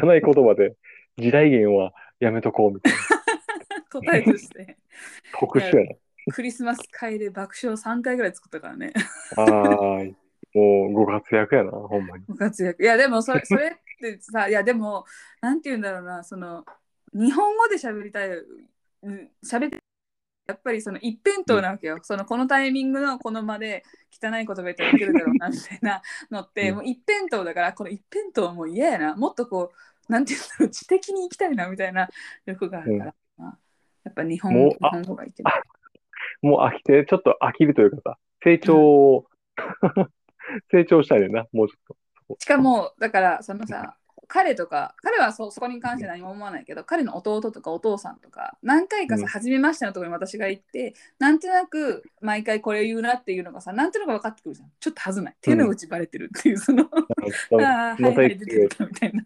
[0.00, 0.76] 汚い言葉で、
[1.16, 2.98] 地雷原はやめとこうみたいな。
[3.90, 4.76] 答えとして、
[5.38, 5.94] 特殊や
[6.32, 8.92] クリスマス会で爆笑3回ぐらい作ったからね。
[9.36, 9.42] な。
[9.44, 10.04] ああ、
[10.54, 12.24] もうご活躍やな、ほんまに。
[12.26, 12.82] ご活躍。
[12.82, 13.70] いや、でもそれ、それっ
[14.00, 15.04] てさ、いや、でも、
[15.40, 16.64] なんて言うんだろうな、その、
[17.14, 19.78] 日本語で喋りたい、うん喋って、
[20.46, 21.98] やっぱりその一辺倒なわけよ。
[22.02, 29.16] そのこのタイミングのこの間で汚い言葉言ったらいけるだろうなみたいなのって、うんもう一辺倒だから、この一辺倒もう嫌やな。
[29.16, 29.72] もっとこ
[30.08, 32.08] う、なんて言うんだろう、知的に行きたいなみたいな
[32.46, 33.14] 欲があるから、
[34.04, 35.54] やっぱ日本日もうあ本語がいけない。
[36.42, 39.26] もう飽きて、ちょっと飽きるというかさ、成長を、
[40.70, 41.96] 成長したいねんな、もうちょっと。
[42.38, 43.96] しかもだからそのさ
[44.28, 49.28] 彼とか彼はそそこに関して何も思わないけど彼の弟とかお父さんとか何回かさ、うん。
[49.28, 54.70] 初めましてのところに私が行ってなんとなく毎回これ言うなっていうのがさなんとなく分かってくるじゃん。
[54.80, 55.36] ちょっとはずない。
[55.40, 56.86] 手の内バレてるっていうその、あ
[57.60, 59.22] あ はいはい出言ってるてきたみたいな。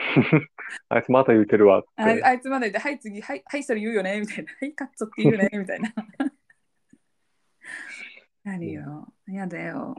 [0.88, 1.80] あいつまた言ってるわ。
[1.80, 1.88] って。
[1.96, 4.20] ああいつまでではい次はいはいそれ言うよね。
[4.20, 4.52] みたいな。
[4.60, 5.50] はいカッツォって言うよね。
[5.58, 5.92] みたいな。
[8.44, 9.12] 何よ。
[9.28, 9.94] やだよ。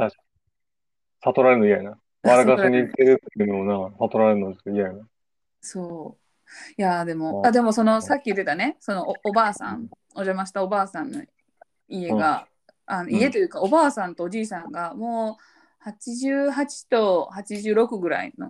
[1.24, 2.00] 悟られるの嫌やな。
[2.24, 5.08] 笑かしに行ってるっていうのもな、悟られるの嫌やな。
[5.62, 6.22] そう。
[6.78, 11.22] いやーでも、ああでもそのさっき言ってたね、そのおおばあさん、お邪魔したおばあさんの
[11.88, 12.48] 家が、
[12.86, 15.38] あのん家というか、おばあさんとおじいさんがも
[15.86, 18.50] う88と86ぐらいの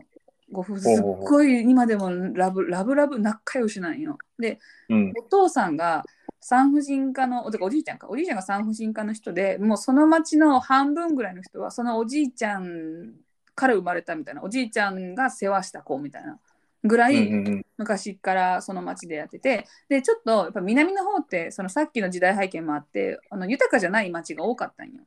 [0.51, 4.17] ご夫婦、すっごい今でもラブラブラブ仲良しなんよ。
[4.39, 4.59] で、
[4.89, 5.13] うん。
[5.17, 6.03] お父さんが
[6.41, 13.13] 産婦人科の、おおじいちゃんか、おじいちゃんが産婦人科の人で、もうその町の半分ぐらいの人は、そのおじいちゃん
[13.61, 16.39] から生まれたみたいな、おじいちゃんが世話した子みたいな
[16.83, 25.01] ぐらうんい、うんうん昔からその町でやっててでちょっとやっぱ南の方ってそのさっきの時代背景もあってあの豊かじゃない町が多かったんよ。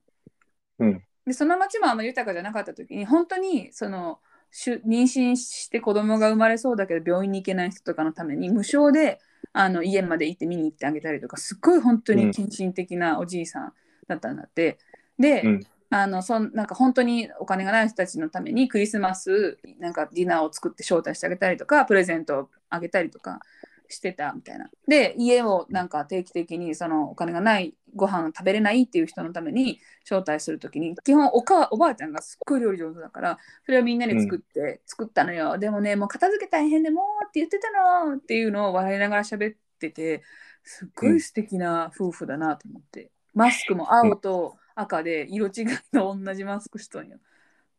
[0.81, 4.19] うんでその町もあんま豊かじゃなかった時に本当にその
[4.51, 9.21] しゅ妊娠して子供が生まれそうだけど病院に行けない人とかのために無償で
[9.53, 13.73] あの家まで行って見に行ってあげたりとかすっごい本当に献身的なおじいさん
[14.09, 14.79] だったんだって。
[15.19, 23.41] で、うんあのそんなんか本当にお金がない人たちのためにクリスマスなんかディナーを作って招待してあげたりとかプレゼントをあげたりとか
[23.89, 24.71] してたみたいな。
[24.89, 35.59] で家をなんか定期的にそのお金がないご飯を食べれないっていう人のために招待するときに基本おかおばあちゃんがすっごい料理上手だからそれをみんなで作って、作ったのよ。
[35.59, 37.71] でもねもう片付け大変でもうって言ってた
[38.07, 40.23] のっていうのを笑いながら喋ってて
[40.65, 47.19] すっごい素敵な夫婦だなと思って、マスクも青と赤で色違いの同じマスクしとんよ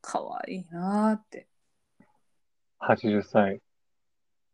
[0.02, 1.48] かわいいなーって
[2.80, 3.62] 80歳。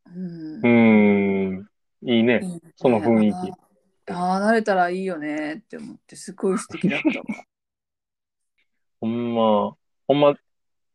[0.05, 1.67] うんうーん。
[2.03, 2.41] いいね。
[2.77, 7.25] その雰囲気ああ、慣れたらいいよねって思って、すごい素敵だったわ。
[8.99, 9.75] ほんま、
[10.07, 10.33] ほんま、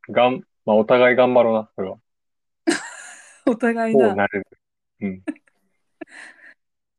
[0.09, 1.99] がん、まあ、お互い頑張ろうな、それは。
[3.47, 4.15] お互いな。
[4.15, 4.47] なれる。
[5.01, 5.23] うん。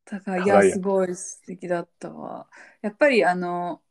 [0.05, 2.47] だからいやすごい素敵だったわ。
[2.81, 3.81] やっぱりあのお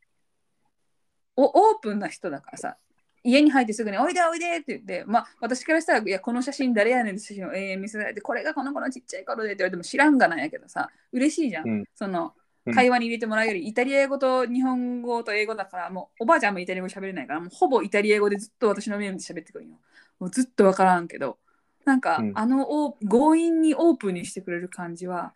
[1.45, 2.77] オープンな人だからさ
[3.23, 11.85] 家に入ってすぐに「おいでおいで」って言ってまあ私からしたら「いやこの写真誰やねん」って写真を永遠見せられてこれがこの子のちっちゃい頃でって言われても知らんがなんやけどさ嬉しいじゃん、うん。
[11.95, 12.35] その
[12.67, 12.75] うん。
[12.75, 19.77] 会話に入れてもらうよりイタリア語と日本語と英語だからもうおばあちゃんもイタリア語喋れないからもうほぼイタリア語でずっと私の目を見て喋ってくるんよ。
[20.19, 21.39] もうずっとわからんけど
[21.85, 22.33] なんか、うん。
[22.35, 25.33] あのオー強引にオープンにしてくれる感じは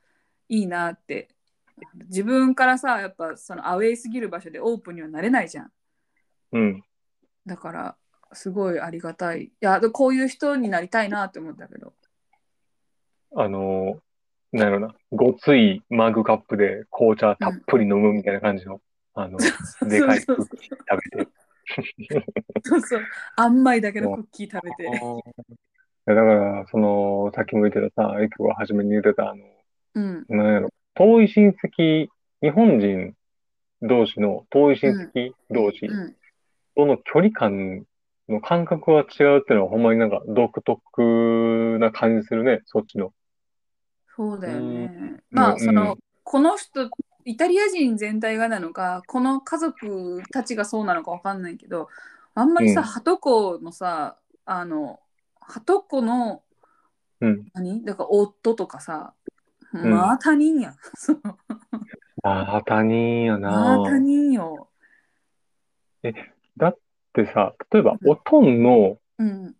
[0.49, 1.29] いいなって。
[2.09, 5.73] 自分からさやっぱそのアウェイすぎる場所でオープンにはなれないじゃん
[6.53, 6.85] うん。
[7.47, 7.97] だから
[8.33, 9.45] すごいありがたい。
[9.45, 11.93] いやでこういう人になりたいなって思ったけど。
[13.37, 18.81] あのー、なんやろな、ごついマグカップで紅茶たっぷり飲むみたいな感じの、
[19.15, 19.39] あの、
[19.89, 20.47] でかいそうそう。
[20.47, 21.31] クッキー食べて。
[22.65, 23.03] そうそう。
[23.37, 24.85] 甘いだけのクッキー食べて。
[24.85, 24.87] い
[26.07, 29.45] やだから、その、さっきも言ってたさ、エクが初めに言ってた、あの、
[29.95, 30.25] うん。
[30.29, 32.09] なんやろ、遠い親戚、
[32.43, 33.15] 日本人
[33.83, 36.17] 同士の遠い親戚同士うん
[36.81, 37.85] との距離感
[38.29, 43.13] の感覚が違うっていうのは、ほんまになんか独特な感じするね、そっちの。
[44.17, 46.91] そうだようねまうんあそのこの人
[47.25, 51.89] イタリア人全体がなのかこの家族たちがそうなのかわかんないけど
[52.35, 52.87] あんまりさ、うん。
[52.87, 55.01] ハトコのさあの
[55.41, 56.43] ハトコの
[57.21, 57.47] うん。
[57.55, 57.85] 何？
[57.85, 59.15] だから夫とかさ
[59.73, 59.79] ん。
[59.89, 61.21] まあ他人やん、 そう。
[62.23, 63.99] ああ、他人やまあ他な。
[63.99, 64.69] 人よ
[66.61, 66.77] だっ
[67.15, 69.55] てさ、例えば、うんおとんのうん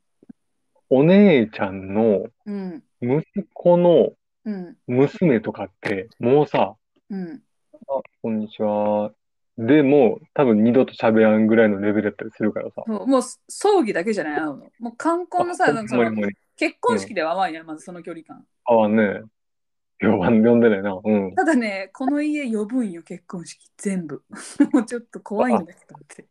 [0.93, 4.11] お姉ちゃんのうん息子の
[4.45, 6.75] うん娘とかって、もうさ、
[7.11, 7.43] うん
[7.89, 9.13] あ、こんにちは。
[9.59, 12.83] でも、多分二度と喋らんぐらいのレベルだったりするからさ。
[12.87, 14.41] そうもう葬儀だけじゃない？
[14.41, 19.23] のもう冠婚のさあなんかそのほんまにほんまに結婚式では甘いやんまずその距離感あわんね。
[20.03, 20.99] 呼ばん、呼んでないな。
[21.05, 21.35] うん。
[21.35, 24.23] ただね、この家呼ぶんよ、結婚式、全部。
[24.73, 26.25] もうちょっと怖いんだけどって。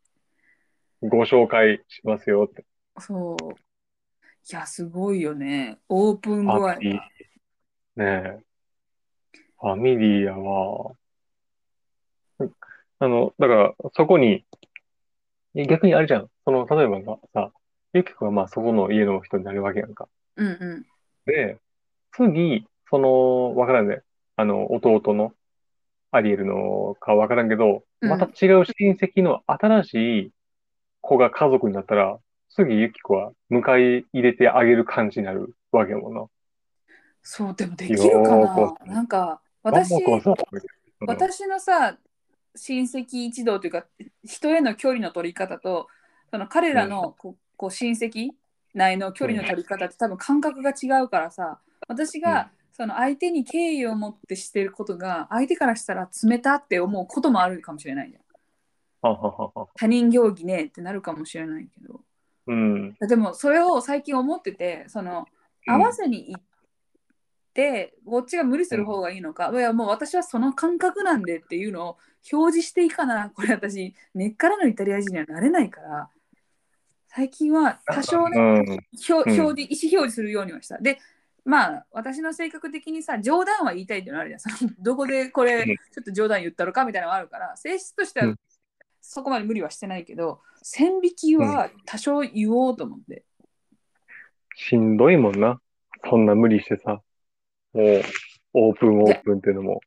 [1.02, 2.66] ご紹介しますよって。
[3.00, 3.54] そう。
[4.52, 5.78] いや、すごいよね。
[5.88, 6.76] オープン具合。
[6.76, 7.02] ね
[7.98, 8.40] え。
[9.60, 10.92] ファミリーやわ。
[12.40, 12.54] うん
[13.02, 14.44] あの、だから、そこに、
[15.56, 16.30] 逆にあれじゃん。
[16.44, 17.52] その、例えばさ、さ、
[17.94, 20.10] ゆきくんはまあそこの家の人になるわけやんか。
[20.36, 20.86] うんうん。
[21.26, 21.60] で、
[22.12, 24.02] 次、その、わからんね。
[24.36, 25.34] あの、弟の、
[26.12, 30.32] アリエルのかわからんけど、うんまた違う親戚の新しい
[31.10, 36.26] 子が家族になったら、次ゆき子は迎え入れてあげる感じになるわけやもんな。
[37.24, 39.92] そう、でもできるかよななんか、私、
[41.06, 41.98] 私のさ、
[42.56, 43.86] 親戚一同というか、
[44.24, 45.88] 人への距離の取り方と、
[46.32, 48.30] その彼らのこうこう親戚
[48.74, 58.29] 内の距離の取り方って多分感覚が違うからさ、私がその相手に敬意を持ってしてることが、相手からしたら冷たって思うこともあるかもしれないじゃん。
[59.02, 59.68] はははは。
[59.76, 62.02] 他人行儀ねってなるかもしれないけど。
[62.48, 62.96] うん。
[63.00, 65.28] でもそれを最近思ってて、その
[65.68, 66.44] 合わせに行っ
[67.54, 71.98] て、こっちが無理する方がいいのか、いやもう私はその感覚なんでっていうのを
[72.32, 76.10] 表示していいかな、これ私、根っからのイタリア人にはなれないから、
[77.08, 78.60] 最近は多少ね、うん。
[79.10, 80.78] 表表示、意思表示するようにはした。
[80.78, 81.00] で、
[81.46, 84.40] まあ、私の性格的にさ、冗談は言いたいっていうのあるじゃん。
[84.40, 88.36] そのどこでこれ、うんちょっと冗談言ったのかみたいなのがあるから、性質としてはうん
[89.12, 93.24] そこまで無理はしてないけど、線引きは多少言おうと思って。
[94.56, 95.60] しんどいもんな。
[96.08, 97.02] そんな無理してさ。
[97.74, 98.02] もう、
[98.54, 99.82] オープンオープンっていうのも。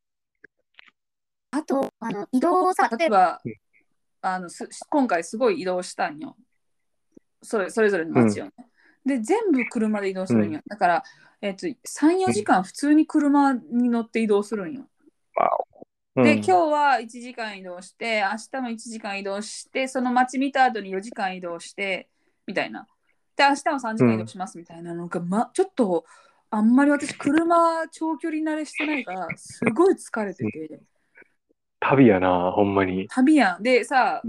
[1.53, 3.55] あと、あの移動をさ、例えばうん、
[4.23, 6.37] あのす今回すごい移動したんよ。
[7.43, 8.53] それそれぞれの街をね。
[9.07, 10.61] で、全部車で移動するんよ。
[10.67, 11.05] だから、
[11.41, 11.77] えっと3、
[12.27, 14.89] 4時間普通に車に乗って移動するんよ。
[16.15, 22.09] で、うん今日は1時間移動して、明日も1時間移動して、その街見た後に4時間移動して、
[22.47, 22.87] みたいな。
[23.37, 26.05] で、明日も3時間移動しますみたいなのが、ま、ちょっと、
[26.51, 30.81] あんまり私、車長距離慣れしてないから、すごい疲れてて。
[31.81, 33.09] 旅やな、ほんまに。
[33.09, 33.63] 旅やん。
[33.63, 34.21] でさ、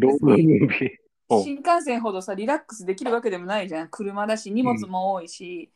[1.29, 3.89] 新幹線ほどさ、リラックスできるわけでもないじゃん。
[3.89, 5.69] 車だし、荷物も多いし、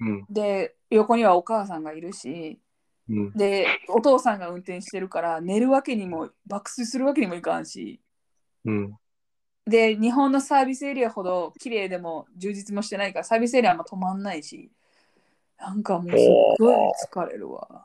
[0.00, 0.26] うん。
[0.30, 2.60] で、横にはお母さんがいるし、
[3.08, 3.32] うん。
[3.32, 8.00] で、お父さんが運転してるから、寝るわけにも、爆睡するわけにもいかんし、
[8.64, 8.98] うん。
[9.66, 14.70] で、日本のサービスエリアほど綺麗でも充実もしてないから、サービスエリアも止まんないし、
[15.58, 16.18] なんかもうすっ
[16.58, 16.76] ごい
[17.12, 17.84] 疲れるわ。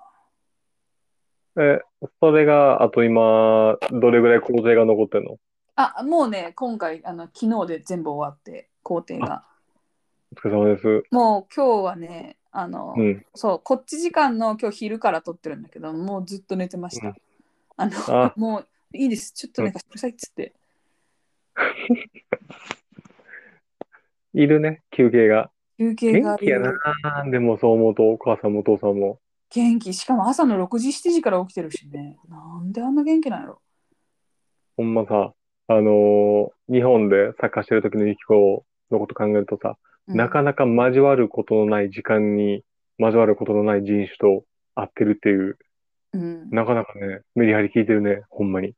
[1.55, 1.81] え、
[2.19, 5.37] それが、あと今、どれぐらい工程が残ってんの？
[5.75, 9.43] あ、もうね、今回、あの昨日で全部終わって、工程が。
[10.35, 11.03] お疲れ様です。
[11.11, 13.25] もう今日はね、あの、うん。
[13.33, 17.07] そう、こっち時間の今日昼から撮ってるんだけど、もうずっと寝てました。
[17.07, 17.15] うん
[17.75, 17.91] あの、
[18.23, 20.53] あもういいです、ちょっと寝かしてくださいっつって。
[24.33, 25.49] いるね、休憩が。
[25.79, 26.73] 休憩が元気やな。
[27.31, 29.19] でもそう思うと、お母さんもお父さんも。
[29.49, 32.17] 元気、しかも朝の6時、7時から起きてるしね。
[32.29, 33.61] なんであんな元気なんやろ。
[34.77, 35.33] ほんまさ、
[35.67, 39.75] あのー日本でサッカーしてる時のユキコのこと考えるとさ、うん
[40.07, 42.63] なかなか交わることのない時間に
[42.99, 44.45] 交わることのない人種と
[44.75, 45.57] 会ってるっていう、
[46.13, 48.73] うん、なかなかね、メリハリ効いてるね、ほんまに。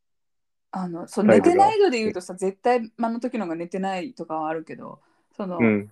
[0.72, 5.00] あのそう寝てないので言うとさ、絶対あの時のが寝てないとかはあるけど、
[5.36, 5.92] その、うん。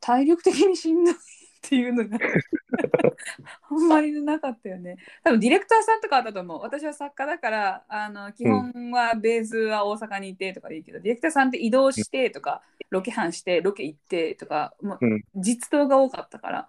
[0.00, 1.14] 体力的にしんどい
[1.64, 2.18] っていうのが
[3.70, 4.98] あんまりなかったよね。
[5.22, 6.60] 多分ディレクターさんとかあったと思う。
[6.60, 16.68] 私は作家だからあの基本はベースは大阪にいてとかでいいけど、ディレクターさんって移動してとか、ロケハンしてロケ行ってとか、もううん実動が多かったから、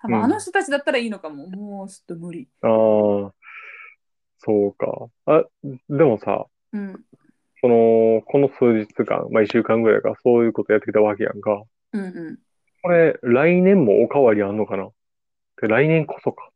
[0.00, 1.48] 多分うんあの人たちだったらいいのかも。
[1.48, 2.48] もうちょっと無理。
[2.62, 3.34] ああ、
[4.38, 5.08] そうか。
[5.26, 5.44] あ、
[5.88, 7.04] でもさ、うん。
[7.60, 11.64] その、この数日間、まあ一週間ぐらいか、そういうことやってきたわけやんか。
[11.92, 12.38] うんうん。
[12.86, 14.88] これ、来年もおかわりあんのかな？
[15.60, 16.50] で来年こそか。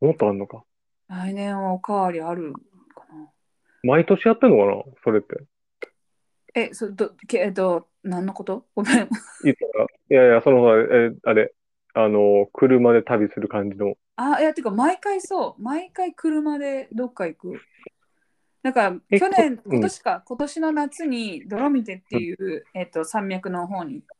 [0.00, 0.62] もっとあんのか？
[1.08, 2.52] 来年はおかわりある
[2.94, 3.28] かな。
[3.82, 4.82] 毎年やってんのかな？
[5.02, 5.36] それって。
[6.54, 8.66] え、そどけえっと、何のこと？
[8.76, 9.08] ごめん。
[9.42, 11.52] 言ったら、いやいや、そのさ、え、あれ、
[11.92, 13.94] あの、車で旅する感じの。
[14.14, 15.60] あ、いや、てか、毎回そう。
[15.62, 17.60] 毎回車でどっか行く。
[18.62, 24.14] だから、え去年、今年か、今年の夏にドロミテっていう、えっと、山脈の方に行って、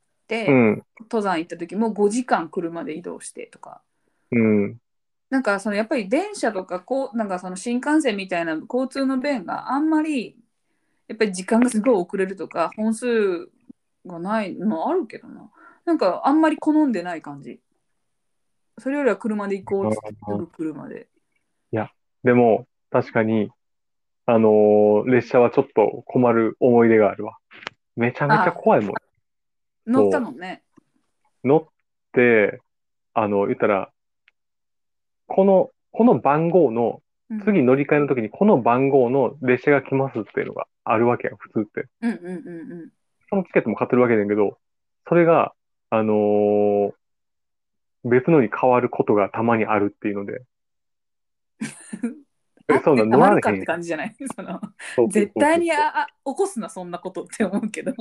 [0.46, 3.82] うん、登山行った時も5時間車で移動してとか。
[4.30, 4.80] うん、
[5.30, 10.36] なんか、そのやっぱり電車とか、こう、なんかその新幹線みたいな交通の便があんまり、
[11.06, 13.48] やっぱり時間がすごい遅れるとか、本数
[14.06, 15.50] がないのあるけどな。
[15.84, 17.60] なんか、あんまり好んでない感じ。
[18.78, 21.08] それよりは車で行こうって、あーすぐ車で。
[22.24, 23.50] でも、確かに、
[24.26, 27.38] あのー列車はちょっと困る思い出があるわ。
[27.96, 28.94] めちゃめちゃ怖いもん。
[29.88, 30.62] 乗ったもんね。
[31.44, 31.66] 乗っ
[32.12, 32.60] て、
[33.14, 33.90] あの、言ったら、
[35.26, 41.86] この、この番号の、うん次乗り換えの時にこの番号の列車が来ますっていうのがあるわけやん、普通って。
[42.00, 42.90] うんうんうんうん。
[43.28, 44.58] そのチケットも買ってるわけだけど、
[45.06, 45.52] それが、
[45.90, 46.92] あのー
[48.04, 50.42] 別のに変わることがたまにあるっていうので。
[52.70, 53.18] えそうなの？
[53.18, 54.14] 乗られへんあるかって感じじゃない？
[54.34, 54.60] その
[55.10, 57.92] 絶対にああ起こすなそんなことって思うけど。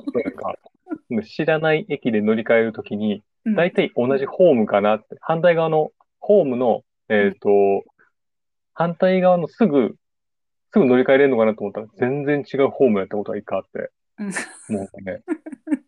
[1.23, 3.55] 知らない駅で乗り換えるときに、うん。
[3.55, 7.49] 大体同じホームかなって、反対側のホームの、えっ、と、
[8.73, 9.95] 反対側のすぐ、
[10.71, 14.23] すぐ乗り換えれるのかなと思ったら、全然違うホームやったことが一回あって、う
[14.73, 14.75] ん。
[14.75, 15.21] もうね、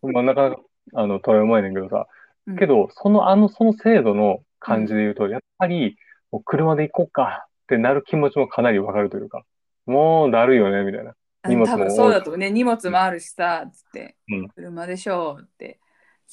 [0.02, 0.62] まあ、なかなか、
[0.94, 2.06] あの、トラウマやねんけどさ、
[2.46, 2.56] うん。
[2.56, 5.96] けど、その、あの、その制度の感じで言うと、やっぱり、
[6.32, 9.44] もう車で行こうかってなる気持ちもかなりわかるというか、
[9.86, 11.14] もうだるいよね、みたいな。
[11.48, 12.50] 荷物も多分そうだとね。
[12.50, 14.48] 荷物もあるしさつって、うん。
[14.48, 15.80] 車でしょうって。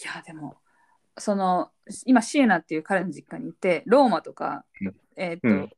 [0.04, 0.58] いやでも
[1.18, 1.72] その
[2.06, 4.96] 今シエナっていう彼の実家にいてローマとか、うん。
[5.16, 5.70] えっ、と、うん。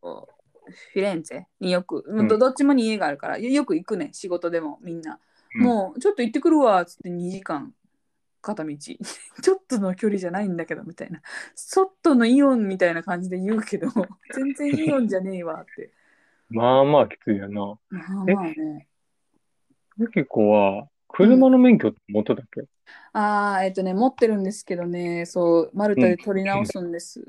[0.94, 2.28] フィレンツェによく、ん。
[2.28, 5.20] どどっちもに家があるからよよく行くね仕事でもみんな、
[5.56, 5.62] うん。
[5.62, 7.74] もうちょっと行ってくるわっつって2時間
[8.42, 8.76] 片道。
[8.78, 11.22] ちょっとの距離じゃないんだけどみたいな。
[11.56, 13.88] 外のイオンみたいな感じで言うけど
[14.34, 15.92] 全然イオンじゃねえわって。
[16.50, 17.52] まあまあきついやな。
[17.52, 18.89] まあまあね
[20.00, 22.62] ゆきこは、車の免許持ってたっけ、
[23.12, 27.22] ああ、えっとね、持ってるんですけどね、そう、マルタで取り直すんです。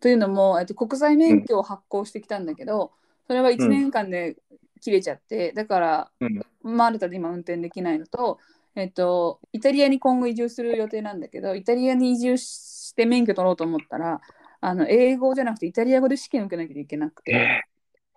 [0.00, 2.92] というのも、えっと、国際免許を発行してきたんだけど、
[3.26, 4.36] それは1年間で
[4.80, 8.38] 切れちゃって、だから、うんマルタで今運転できないのと、
[8.74, 14.20] えっと、イタリアに今後移住する予定なんだけど、イタリアに移住して免許取ろうと思ったら、
[14.60, 17.64] あの英語じゃなくてイタリア語で試験受けなきゃいけなくて、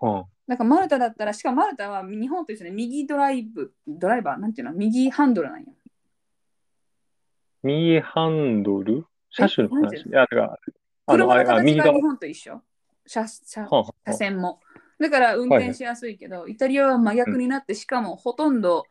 [0.01, 0.23] うん。
[0.47, 5.73] なんかマルタだったら、しかもマルタは日本と一緒で右ドライブ、ドライバー、なんていうの、右ハンドルなんよ。
[7.61, 9.05] 右ハンドル？
[9.29, 9.75] 車種の。
[9.75, 10.07] 話？
[10.07, 10.59] いや、だから、
[11.07, 12.01] あの、あれ、あ、右側日。
[12.01, 12.61] 本と一緒。
[13.05, 13.67] 車車
[14.05, 14.59] 車線も。
[14.99, 18.85] だから運転しやすいけど、イタリアは真逆になって、しかもほとんど、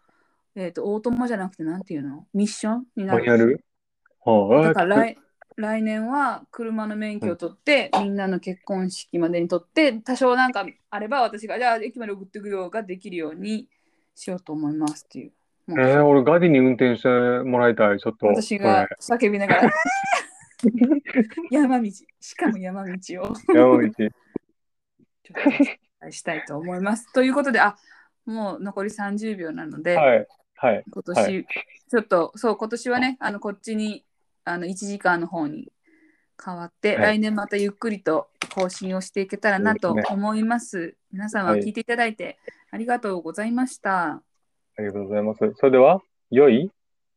[0.55, 2.27] えー、とオートマじゃなくて、なんていうの？
[2.35, 3.47] ミッションになマニュアる。
[3.47, 3.65] ル？
[4.25, 5.19] はあ、だからあ来
[5.59, 13.67] 来年は車の免許を取って、みんなの結婚式までに取って、多少なんかあれば私が、じゃあ駅まで送ってくようができるように
[14.15, 15.33] しようと思いますっていう。
[15.71, 18.29] えー、俺ガディに運転してもらいたい、ちょっと。
[18.29, 19.71] 私が叫びながら、
[21.51, 21.91] 山道、
[22.21, 23.35] しかも山道を。
[23.53, 23.91] 山道。
[23.91, 24.13] ちょっ
[26.03, 27.13] としたいと思います。
[27.13, 27.77] ということで、あ
[28.27, 30.27] もう残り30秒なので、はい。
[30.55, 30.85] はい。
[30.89, 31.47] 今年、はい
[31.89, 34.05] ちょっとそう今年はねあのこっちに
[34.49, 35.73] あの1時間の方に
[36.43, 40.97] 変わって、はい来年またゆっくりと更新をしていけたらなと思います。
[41.13, 42.39] 皆様はい聞いていただいて
[42.71, 44.07] ありがとうございました。
[44.11, 44.23] あ
[44.79, 45.39] りがとうございます。
[45.57, 46.71] それでは、良い？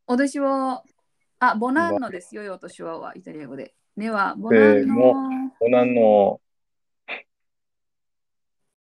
[0.07, 0.81] お年を、
[1.39, 3.75] あ、ボナンノですよ、お年をはイタリア語で。
[3.95, 5.13] では、ボせナンノ。
[5.59, 6.40] ご難の